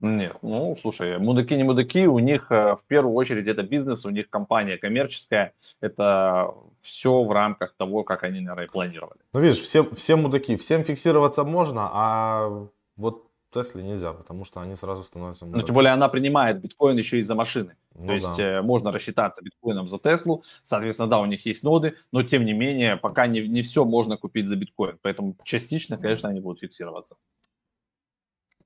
Нет, 0.00 0.36
ну, 0.42 0.76
слушай, 0.80 1.18
мудаки 1.18 1.56
не 1.56 1.62
мудаки, 1.62 2.06
у 2.06 2.18
них 2.20 2.50
э, 2.50 2.74
в 2.74 2.86
первую 2.86 3.14
очередь 3.14 3.46
это 3.46 3.62
бизнес, 3.62 4.06
у 4.06 4.10
них 4.10 4.30
компания 4.30 4.78
коммерческая, 4.78 5.52
это 5.82 6.54
все 6.80 7.22
в 7.22 7.30
рамках 7.30 7.74
того, 7.74 8.02
как 8.02 8.24
они, 8.24 8.40
наверное, 8.40 8.66
планировали. 8.66 9.20
Ну, 9.34 9.40
видишь, 9.40 9.60
все, 9.60 9.84
все 9.94 10.16
мудаки, 10.16 10.56
всем 10.56 10.84
фиксироваться 10.84 11.44
можно, 11.44 11.90
а 11.92 12.66
вот 12.96 13.29
Тесле 13.50 13.82
нельзя, 13.82 14.12
потому 14.12 14.44
что 14.44 14.60
они 14.60 14.76
сразу 14.76 15.02
становятся... 15.02 15.46
Ну, 15.46 15.62
тем 15.62 15.74
более 15.74 15.92
она 15.92 16.08
принимает 16.08 16.60
биткоин 16.60 16.96
еще 16.96 17.18
из-за 17.18 17.34
машины. 17.34 17.76
Ну, 17.94 18.06
То 18.06 18.12
есть 18.12 18.36
да. 18.36 18.42
э, 18.42 18.62
можно 18.62 18.92
рассчитаться 18.92 19.42
биткоином 19.42 19.88
за 19.88 19.98
Теслу, 19.98 20.44
соответственно, 20.62 21.08
да, 21.08 21.18
у 21.20 21.26
них 21.26 21.44
есть 21.46 21.62
ноды, 21.62 21.96
но 22.12 22.22
тем 22.22 22.44
не 22.44 22.52
менее, 22.52 22.96
пока 22.96 23.26
не, 23.26 23.46
не 23.46 23.62
все 23.62 23.84
можно 23.84 24.16
купить 24.16 24.46
за 24.46 24.56
биткоин. 24.56 24.98
Поэтому 25.02 25.36
частично, 25.44 25.98
конечно, 25.98 26.28
они 26.28 26.40
будут 26.40 26.60
фиксироваться. 26.60 27.16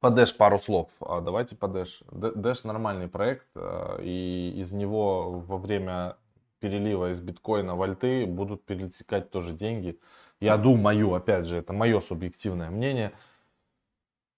По 0.01 0.09
Dash 0.09 0.37
пару 0.37 0.59
слов. 0.59 0.90
А, 1.01 1.23
Давайте 1.23 1.57
по 1.57 1.64
Dash. 1.64 2.05
Dash 2.11 2.66
нормальный 2.66 3.09
проект, 3.09 3.47
а, 3.55 3.99
и 4.03 4.53
из 4.57 4.73
него 4.73 5.40
во 5.40 5.57
время 5.57 6.16
перелива 6.61 7.11
из 7.11 7.20
биткоина 7.20 7.75
в 7.75 7.83
альты 7.83 8.27
будут 8.27 8.64
перетекать 8.64 9.31
тоже 9.31 9.55
деньги. 9.55 9.99
Я 10.40 10.59
думаю, 10.59 11.14
опять 11.14 11.47
же, 11.47 11.57
это 11.57 11.73
мое 11.73 12.01
субъективное 12.01 12.70
мнение. 12.70 13.12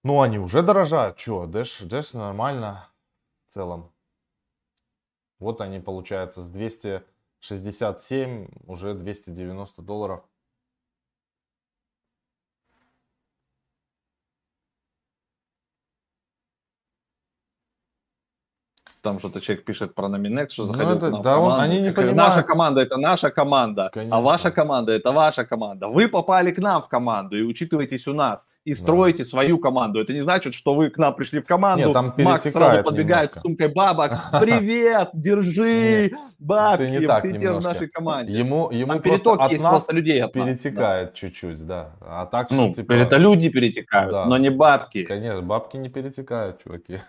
Ну, 0.07 0.21
они 0.21 0.39
уже 0.39 0.63
дорожают. 0.63 1.17
Че, 1.17 1.47
Dash, 1.49 1.85
Dash 1.85 2.17
нормально 2.17 2.89
в 3.49 3.55
целом. 3.55 3.93
Вот 5.41 5.61
они, 5.61 5.81
получается, 5.81 6.45
с 6.45 6.49
267 6.49 8.49
уже 8.69 8.95
290 8.95 9.83
долларов. 9.83 10.23
Там 19.07 19.21
что-то 19.21 19.41
человек 19.41 19.65
пишет 19.65 19.95
про 19.95 20.09
Номинекс, 20.09 20.53
что 20.55 20.65
Ну, 20.67 20.73
заходил 20.73 20.97
это- 20.97 21.17
в 21.19 21.23
да 21.23 21.39
он- 21.39 21.61
они 21.61 21.79
не 21.79 21.93
Как, 21.93 21.97
понимают. 22.07 22.17
Наша 22.17 22.43
команда 22.43 22.81
это 22.81 22.97
наша 22.97 23.31
команда, 23.31 23.91
Конечно. 23.95 24.17
а 24.17 24.21
ваша 24.21 24.51
команда 24.51 24.93
это 24.93 25.13
ваша 25.13 25.45
команда. 25.45 25.87
Вы 25.87 26.09
попали 26.09 26.51
к 26.51 26.59
нам 26.59 26.83
в 26.83 26.89
команду 26.89 27.37
и 27.37 27.43
учитываетесь 27.43 28.09
у 28.09 28.15
нас 28.15 28.49
и 28.65 28.75
строите 28.75 29.25
свою 29.25 29.59
команду. 29.59 30.01
Это 30.01 30.13
не 30.13 30.23
значит, 30.23 30.55
что 30.55 30.75
вы 30.75 30.91
к 30.91 30.99
нам 30.99 31.15
пришли 31.15 31.39
в 31.39 31.47
команду. 31.47 31.85
Нет, 31.85 31.93
там 31.95 32.13
Макс 32.19 32.51
сразу 32.51 32.83
подбегает 32.83 33.31
немножко. 33.31 33.39
с 33.39 33.43
сумкой 33.43 33.69
бабок. 33.69 34.11
Привет, 34.41 35.11
держи 35.13 36.11
бабки, 36.41 36.87
Ты 36.87 36.91
не 36.99 37.07
так 37.07 37.23
ты 37.23 37.29
теперь 37.29 37.41
в 37.41 37.45
немножко. 37.45 37.69
нашей 37.71 37.87
команде. 37.89 38.33
Ему, 38.33 38.71
ему 38.73 38.93
Там 38.95 39.03
просто 39.03 39.25
переток 39.25 39.41
от 39.41 39.51
есть 39.53 39.63
нас 39.63 39.71
просто 39.71 39.95
людей 39.95 40.21
от 40.25 40.33
да. 40.33 40.45
перетекает 40.45 41.15
чуть-чуть, 41.15 41.65
да. 41.65 41.91
А 42.01 42.27
так, 42.27 42.51
Ну, 42.51 42.57
что, 42.73 42.83
типа, 42.83 42.93
это 42.95 43.19
люди 43.19 43.51
перетекают, 43.51 44.11
Да. 44.13 44.25
но 44.25 44.37
не 44.37 44.51
бабки. 44.51 45.05
конечно, 45.05 45.43
бабки 45.43 45.77
не 45.77 45.89
перетекают, 45.91 46.61
чуваки. 46.65 46.99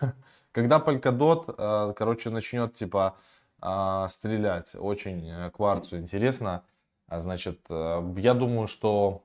Когда 0.58 0.80
Polkadot, 0.80 1.54
э, 1.56 1.92
короче, 1.94 2.30
начнет, 2.30 2.74
типа, 2.74 3.16
а, 3.60 4.08
стрелять 4.08 4.74
очень 4.74 5.30
э, 5.30 5.50
кварцу 5.52 5.98
интересно, 5.98 6.64
а, 7.06 7.20
значит, 7.20 7.60
э, 7.68 8.14
я 8.16 8.34
думаю, 8.34 8.66
что 8.66 9.22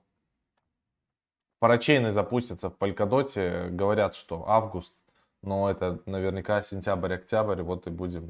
парачейны 1.57 2.11
запустятся 2.11 2.69
в 2.69 2.77
Polkadot, 2.77 3.69
говорят, 3.71 4.13
что 4.13 4.47
август, 4.47 4.93
но 5.41 5.71
это 5.71 6.01
наверняка 6.05 6.61
сентябрь-октябрь, 6.61 7.63
вот 7.63 7.87
и 7.87 7.89
будем 7.89 8.29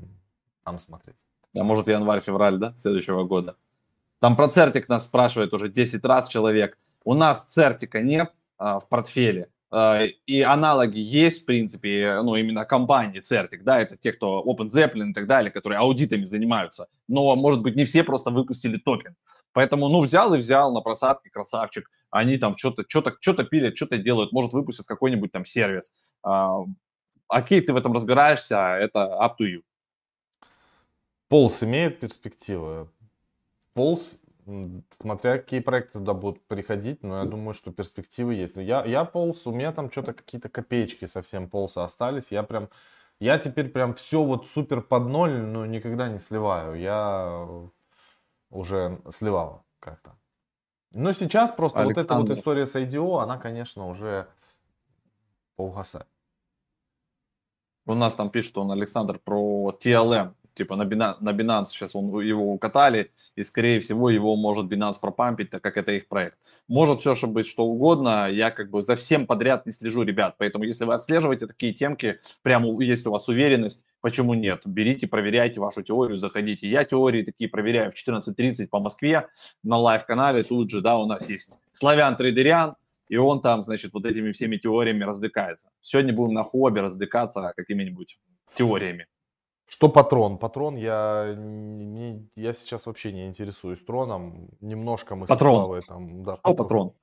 там 0.63 0.79
смотреть. 0.79 1.17
А 1.59 1.63
может 1.63 1.89
январь-февраль, 1.89 2.57
да, 2.57 2.73
следующего 2.77 3.25
года. 3.25 3.57
Там 4.21 4.37
про 4.37 4.47
Цертик 4.47 4.87
нас 4.87 5.07
спрашивает 5.07 5.53
уже 5.53 5.67
10 5.67 6.05
раз 6.05 6.29
человек. 6.29 6.77
У 7.03 7.15
нас 7.15 7.47
Цертика 7.47 8.01
нет 8.01 8.31
а, 8.57 8.79
в 8.79 8.87
портфеле. 8.87 9.49
А, 9.75 10.05
и 10.27 10.41
аналоги 10.41 10.99
есть, 10.99 11.41
в 11.41 11.45
принципе, 11.45 12.21
ну, 12.21 12.35
именно 12.35 12.63
компании 12.63 13.21
Цертик, 13.21 13.63
да, 13.63 13.79
это 13.79 13.97
те, 13.97 14.13
кто 14.13 14.43
Open 14.45 14.69
Zeppelin 14.69 15.09
и 15.09 15.13
так 15.13 15.25
далее, 15.25 15.49
которые 15.49 15.79
аудитами 15.79 16.25
занимаются. 16.25 16.87
Но, 17.07 17.35
может 17.35 17.63
быть, 17.63 17.75
не 17.75 17.85
все 17.85 18.03
просто 18.03 18.29
выпустили 18.29 18.77
токен. 18.77 19.15
Поэтому, 19.51 19.89
ну, 19.89 20.01
взял 20.01 20.31
и 20.35 20.37
взял 20.37 20.71
на 20.71 20.81
просадке, 20.81 21.31
красавчик. 21.31 21.89
Они 22.11 22.37
там 22.37 22.55
что-то 22.55 22.85
что-то 22.87 23.15
что-то 23.19 23.45
пилят, 23.45 23.75
что-то 23.75 23.97
делают, 23.97 24.31
может, 24.31 24.53
выпустят 24.53 24.85
какой-нибудь 24.85 25.31
там 25.31 25.43
сервис. 25.43 25.95
А, 26.21 26.59
окей, 27.27 27.59
ты 27.59 27.73
в 27.73 27.75
этом 27.75 27.93
разбираешься, 27.93 28.75
это 28.75 28.99
up 28.99 29.31
to 29.39 29.47
you. 29.47 29.61
Полс 31.29 31.63
имеет 31.63 31.99
перспективы. 31.99 32.89
Полс, 33.73 34.19
смотря 34.99 35.37
какие 35.37 35.59
проекты 35.59 35.99
туда 35.99 36.13
будут 36.13 36.45
приходить, 36.47 37.03
но 37.03 37.19
я 37.19 37.25
думаю, 37.25 37.53
что 37.53 37.71
перспективы 37.71 38.35
есть. 38.35 38.55
Я, 38.55 38.83
я 38.85 39.05
Полс, 39.05 39.47
у 39.47 39.51
меня 39.51 39.71
там 39.71 39.91
что-то 39.91 40.13
какие-то 40.13 40.49
копеечки 40.49 41.05
совсем 41.05 41.49
Полса 41.49 41.83
остались. 41.83 42.31
Я 42.31 42.43
прям, 42.43 42.69
я 43.19 43.37
теперь 43.37 43.69
прям 43.69 43.93
все 43.93 44.23
вот 44.23 44.47
супер 44.47 44.81
под 44.81 45.07
ноль, 45.07 45.41
ну, 45.41 45.65
никогда 45.65 46.09
не 46.09 46.19
сливаю. 46.19 46.75
Я 46.79 47.47
уже 48.49 49.01
сливал 49.09 49.65
как-то. 49.79 50.15
Но 50.91 51.11
сейчас 51.13 51.51
просто 51.51 51.83
вот 51.83 51.97
эта 51.97 52.13
вот 52.13 52.29
Александр. 52.29 52.33
история 52.33 52.65
с 52.65 52.75
IDO, 52.75 53.21
она, 53.21 53.37
конечно, 53.37 53.87
уже 53.87 54.27
поугасает. 55.55 56.07
У 57.85 57.95
нас 57.95 58.15
там 58.15 58.29
пишет 58.29 58.57
он, 58.57 58.71
Александр, 58.71 59.19
про 59.19 59.77
TLM. 59.81 60.35
Типа 60.55 60.75
на 60.75 60.83
Binance, 60.83 61.17
на 61.19 61.31
Binance 61.31 61.67
сейчас 61.67 61.95
он, 61.95 62.19
его 62.21 62.53
укатали, 62.53 63.11
и 63.35 63.43
скорее 63.43 63.79
всего 63.79 64.09
его 64.09 64.35
может 64.35 64.71
Binance 64.71 64.95
пропампить, 65.01 65.49
так 65.49 65.63
как 65.63 65.77
это 65.77 65.91
их 65.91 66.07
проект. 66.07 66.37
Может 66.67 66.99
все 66.99 67.15
что 67.15 67.27
быть 67.27 67.47
что 67.47 67.65
угодно, 67.65 68.29
я 68.29 68.51
как 68.51 68.69
бы 68.69 68.81
за 68.81 68.95
всем 68.95 69.25
подряд 69.25 69.65
не 69.65 69.71
слежу, 69.71 70.03
ребят. 70.03 70.35
Поэтому 70.37 70.63
если 70.63 70.85
вы 70.85 70.93
отслеживаете 70.93 71.47
такие 71.47 71.73
темки, 71.73 72.19
прямо 72.43 72.69
есть 72.83 73.07
у 73.07 73.11
вас 73.11 73.27
уверенность, 73.27 73.85
почему 74.01 74.33
нет? 74.33 74.61
Берите, 74.65 75.07
проверяйте 75.07 75.59
вашу 75.59 75.81
теорию, 75.81 76.17
заходите. 76.17 76.67
Я 76.67 76.83
теории 76.83 77.23
такие 77.23 77.49
проверяю 77.49 77.91
в 77.91 77.95
14.30 77.95 78.67
по 78.67 78.79
Москве 78.79 79.27
на 79.63 79.77
лайв-канале. 79.77 80.43
Тут 80.43 80.69
же, 80.69 80.81
да, 80.81 80.97
у 80.97 81.07
нас 81.07 81.27
есть 81.29 81.57
Славян 81.71 82.15
Трейдерян, 82.15 82.75
и 83.09 83.17
он 83.17 83.41
там, 83.41 83.63
значит, 83.63 83.93
вот 83.93 84.05
этими 84.05 84.31
всеми 84.31 84.57
теориями 84.57 85.03
развлекается. 85.03 85.69
Сегодня 85.81 86.13
будем 86.13 86.33
на 86.33 86.43
хобби 86.43 86.79
развлекаться 86.79 87.53
какими-нибудь 87.55 88.19
теориями. 88.55 89.07
Что 89.73 89.89
патрон? 89.89 90.37
Патрон 90.37 90.75
я, 90.75 91.33
не, 91.35 92.29
я 92.35 92.53
сейчас 92.53 92.85
вообще 92.85 93.11
не 93.11 93.25
интересуюсь 93.25 93.83
троном. 93.83 94.49
Немножко 94.61 95.15
мы 95.15 95.25
Патрон. 95.25 95.55
со 95.55 95.59
Славой 95.61 95.81
там... 95.81 96.23
Да, 96.23 96.35
Что 96.35 96.53
патрон? 96.53 96.93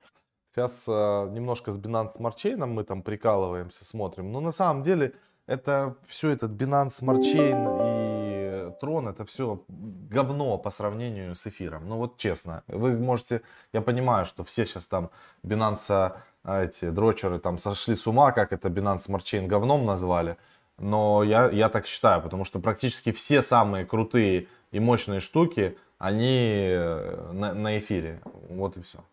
Сейчас 0.55 0.85
э, 0.87 0.91
немножко 1.33 1.73
с 1.73 1.77
Binance 1.77 2.17
Smart 2.17 2.37
Chain 2.37 2.65
мы 2.65 2.85
там 2.85 3.03
прикалываемся, 3.03 3.83
смотрим. 3.83 4.31
Но 4.31 4.39
на 4.39 4.51
самом 4.51 4.83
деле 4.83 5.15
это 5.47 5.97
все 6.07 6.29
этот 6.29 6.51
Binance 6.51 7.01
Smart 7.01 7.19
Chain 7.19 8.69
и 8.69 8.71
Трон, 8.79 9.09
это 9.09 9.25
все 9.25 9.65
говно 9.67 10.57
по 10.57 10.69
сравнению 10.69 11.35
с 11.35 11.45
эфиром. 11.47 11.89
Ну 11.89 11.97
вот 11.97 12.15
честно, 12.15 12.63
вы 12.67 12.97
можете, 12.97 13.41
я 13.73 13.81
понимаю, 13.81 14.23
что 14.23 14.45
все 14.45 14.65
сейчас 14.65 14.87
там 14.87 15.09
Binance, 15.43 16.13
а, 16.45 16.63
эти 16.63 16.89
дрочеры 16.89 17.39
там 17.39 17.57
сошли 17.57 17.95
с 17.95 18.07
ума, 18.07 18.31
как 18.31 18.53
это 18.53 18.69
Binance 18.69 19.09
Smart 19.09 19.23
Chain 19.23 19.47
говном 19.47 19.85
назвали. 19.85 20.37
Но 20.77 21.23
я, 21.23 21.49
я 21.49 21.69
так 21.69 21.85
считаю, 21.85 22.21
потому 22.21 22.43
что 22.43 22.59
практически 22.59 23.11
все 23.11 23.41
самые 23.41 23.85
крутые 23.85 24.47
и 24.71 24.79
мощные 24.79 25.19
штуки, 25.19 25.77
они 25.97 26.67
э, 26.71 27.31
на, 27.33 27.53
на 27.53 27.77
эфире. 27.77 28.21
Вот 28.49 28.77
и 28.77 28.81
все. 28.81 29.03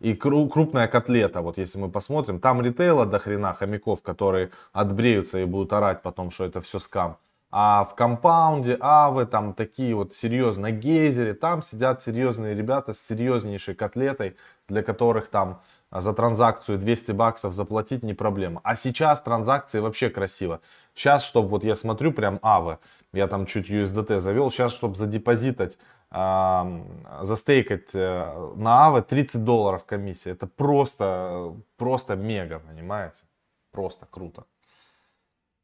И 0.00 0.14
кру- 0.14 0.48
крупная 0.48 0.86
котлета, 0.88 1.40
вот 1.40 1.58
если 1.58 1.78
мы 1.78 1.90
посмотрим, 1.90 2.40
там 2.40 2.62
ритейла 2.62 3.06
до 3.06 3.18
хрена 3.18 3.54
хомяков, 3.54 4.02
которые 4.02 4.50
отбреются 4.72 5.38
и 5.38 5.44
будут 5.44 5.72
орать 5.72 6.02
потом, 6.02 6.30
что 6.30 6.44
это 6.44 6.60
все 6.60 6.78
скам. 6.78 7.18
А 7.56 7.84
в 7.84 7.94
компаунде, 7.94 8.76
авы, 8.80 9.26
там 9.26 9.54
такие 9.54 9.94
вот 9.94 10.12
серьезные 10.12 10.72
гейзеры, 10.72 11.34
там 11.34 11.62
сидят 11.62 12.02
серьезные 12.02 12.54
ребята 12.54 12.92
с 12.92 13.00
серьезнейшей 13.00 13.76
котлетой, 13.76 14.36
для 14.68 14.82
которых 14.82 15.28
там 15.28 15.50
а, 15.50 15.60
за 16.00 16.12
транзакцию 16.12 16.78
200 16.78 17.12
баксов 17.12 17.54
заплатить 17.54 18.02
не 18.02 18.14
проблема. 18.14 18.60
А 18.64 18.76
сейчас 18.76 19.22
транзакции 19.22 19.80
вообще 19.80 20.10
красиво. 20.10 20.60
Сейчас, 20.94 21.24
чтобы 21.24 21.48
вот 21.48 21.64
я 21.64 21.76
смотрю 21.76 22.12
прям 22.12 22.38
авы, 22.42 22.78
я 23.12 23.28
там 23.28 23.46
чуть 23.46 23.70
USDT 23.70 24.18
завел, 24.18 24.50
сейчас, 24.50 24.74
чтобы 24.74 24.96
задепозитать, 24.96 25.78
ам, 26.10 27.06
застейкать 27.22 27.94
э, 27.94 28.52
на 28.56 28.86
авы 28.86 29.02
30 29.02 29.44
долларов 29.44 29.84
комиссия. 29.84 30.30
Это 30.30 30.46
просто, 30.46 31.54
просто 31.76 32.16
мега, 32.16 32.58
понимаете? 32.58 33.22
Просто 33.70 34.06
круто. 34.06 34.44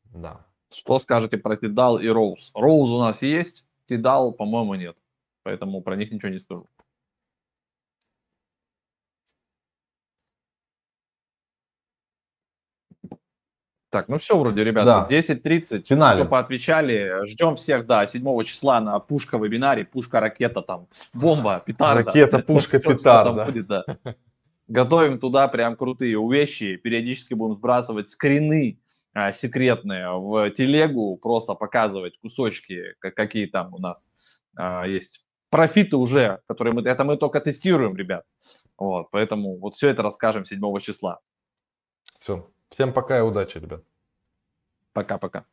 Да. 0.04 0.40
Что 0.72 0.98
скажете 1.00 1.38
про 1.38 1.56
Тидал 1.56 1.98
и 1.98 2.06
Роуз? 2.06 2.52
Роуз 2.54 2.90
у 2.90 3.00
нас 3.00 3.22
есть, 3.22 3.64
Тидал, 3.88 4.32
по-моему, 4.32 4.74
нет. 4.74 4.96
Поэтому 5.42 5.82
про 5.82 5.96
них 5.96 6.12
ничего 6.12 6.30
не 6.30 6.38
скажу. 6.38 6.66
Так, 13.90 14.08
ну 14.08 14.18
все 14.18 14.38
вроде, 14.38 14.62
ребята, 14.62 15.06
Да. 15.10 15.16
10.30. 15.16 15.86
Финале. 15.88 16.20
Кто 16.20 16.30
поотвечали. 16.30 17.26
Ждем 17.26 17.56
всех, 17.56 17.86
да, 17.86 18.06
7 18.06 18.42
числа 18.44 18.80
на 18.80 18.98
пушка-вебинаре. 19.00 19.84
Пушка-ракета 19.84 20.62
там, 20.62 20.86
бомба, 21.12 21.60
петарда. 21.66 22.04
Ракета, 22.04 22.38
пушка, 22.46 22.80
что 22.80 22.94
петарда. 22.94 23.44
будет, 23.44 23.66
да. 23.66 23.84
Готовим 24.68 25.18
туда 25.18 25.48
прям 25.48 25.74
крутые 25.74 26.16
вещи. 26.30 26.76
Периодически 26.76 27.34
будем 27.34 27.54
сбрасывать 27.54 28.08
скрины 28.08 28.78
а, 29.12 29.32
секретные 29.32 30.08
в 30.16 30.48
телегу, 30.50 31.16
просто 31.16 31.54
показывать 31.54 32.16
кусочки, 32.18 32.94
как- 33.00 33.16
какие 33.16 33.46
там 33.46 33.74
у 33.74 33.78
нас 33.78 34.08
а, 34.56 34.84
есть 34.86 35.24
профиты 35.50 35.96
уже, 35.96 36.38
которые 36.46 36.74
мы, 36.74 36.82
это 36.82 37.02
мы 37.02 37.16
только 37.16 37.40
тестируем, 37.40 37.96
ребят. 37.96 38.24
Вот, 38.78 39.10
поэтому 39.10 39.58
вот 39.58 39.74
все 39.74 39.88
это 39.88 40.04
расскажем 40.04 40.44
7 40.44 40.78
числа. 40.78 41.18
Все. 42.20 42.48
Всем 42.70 42.92
пока 42.92 43.18
и 43.18 43.22
удачи, 43.22 43.58
ребят. 43.58 43.84
Пока-пока. 44.92 45.44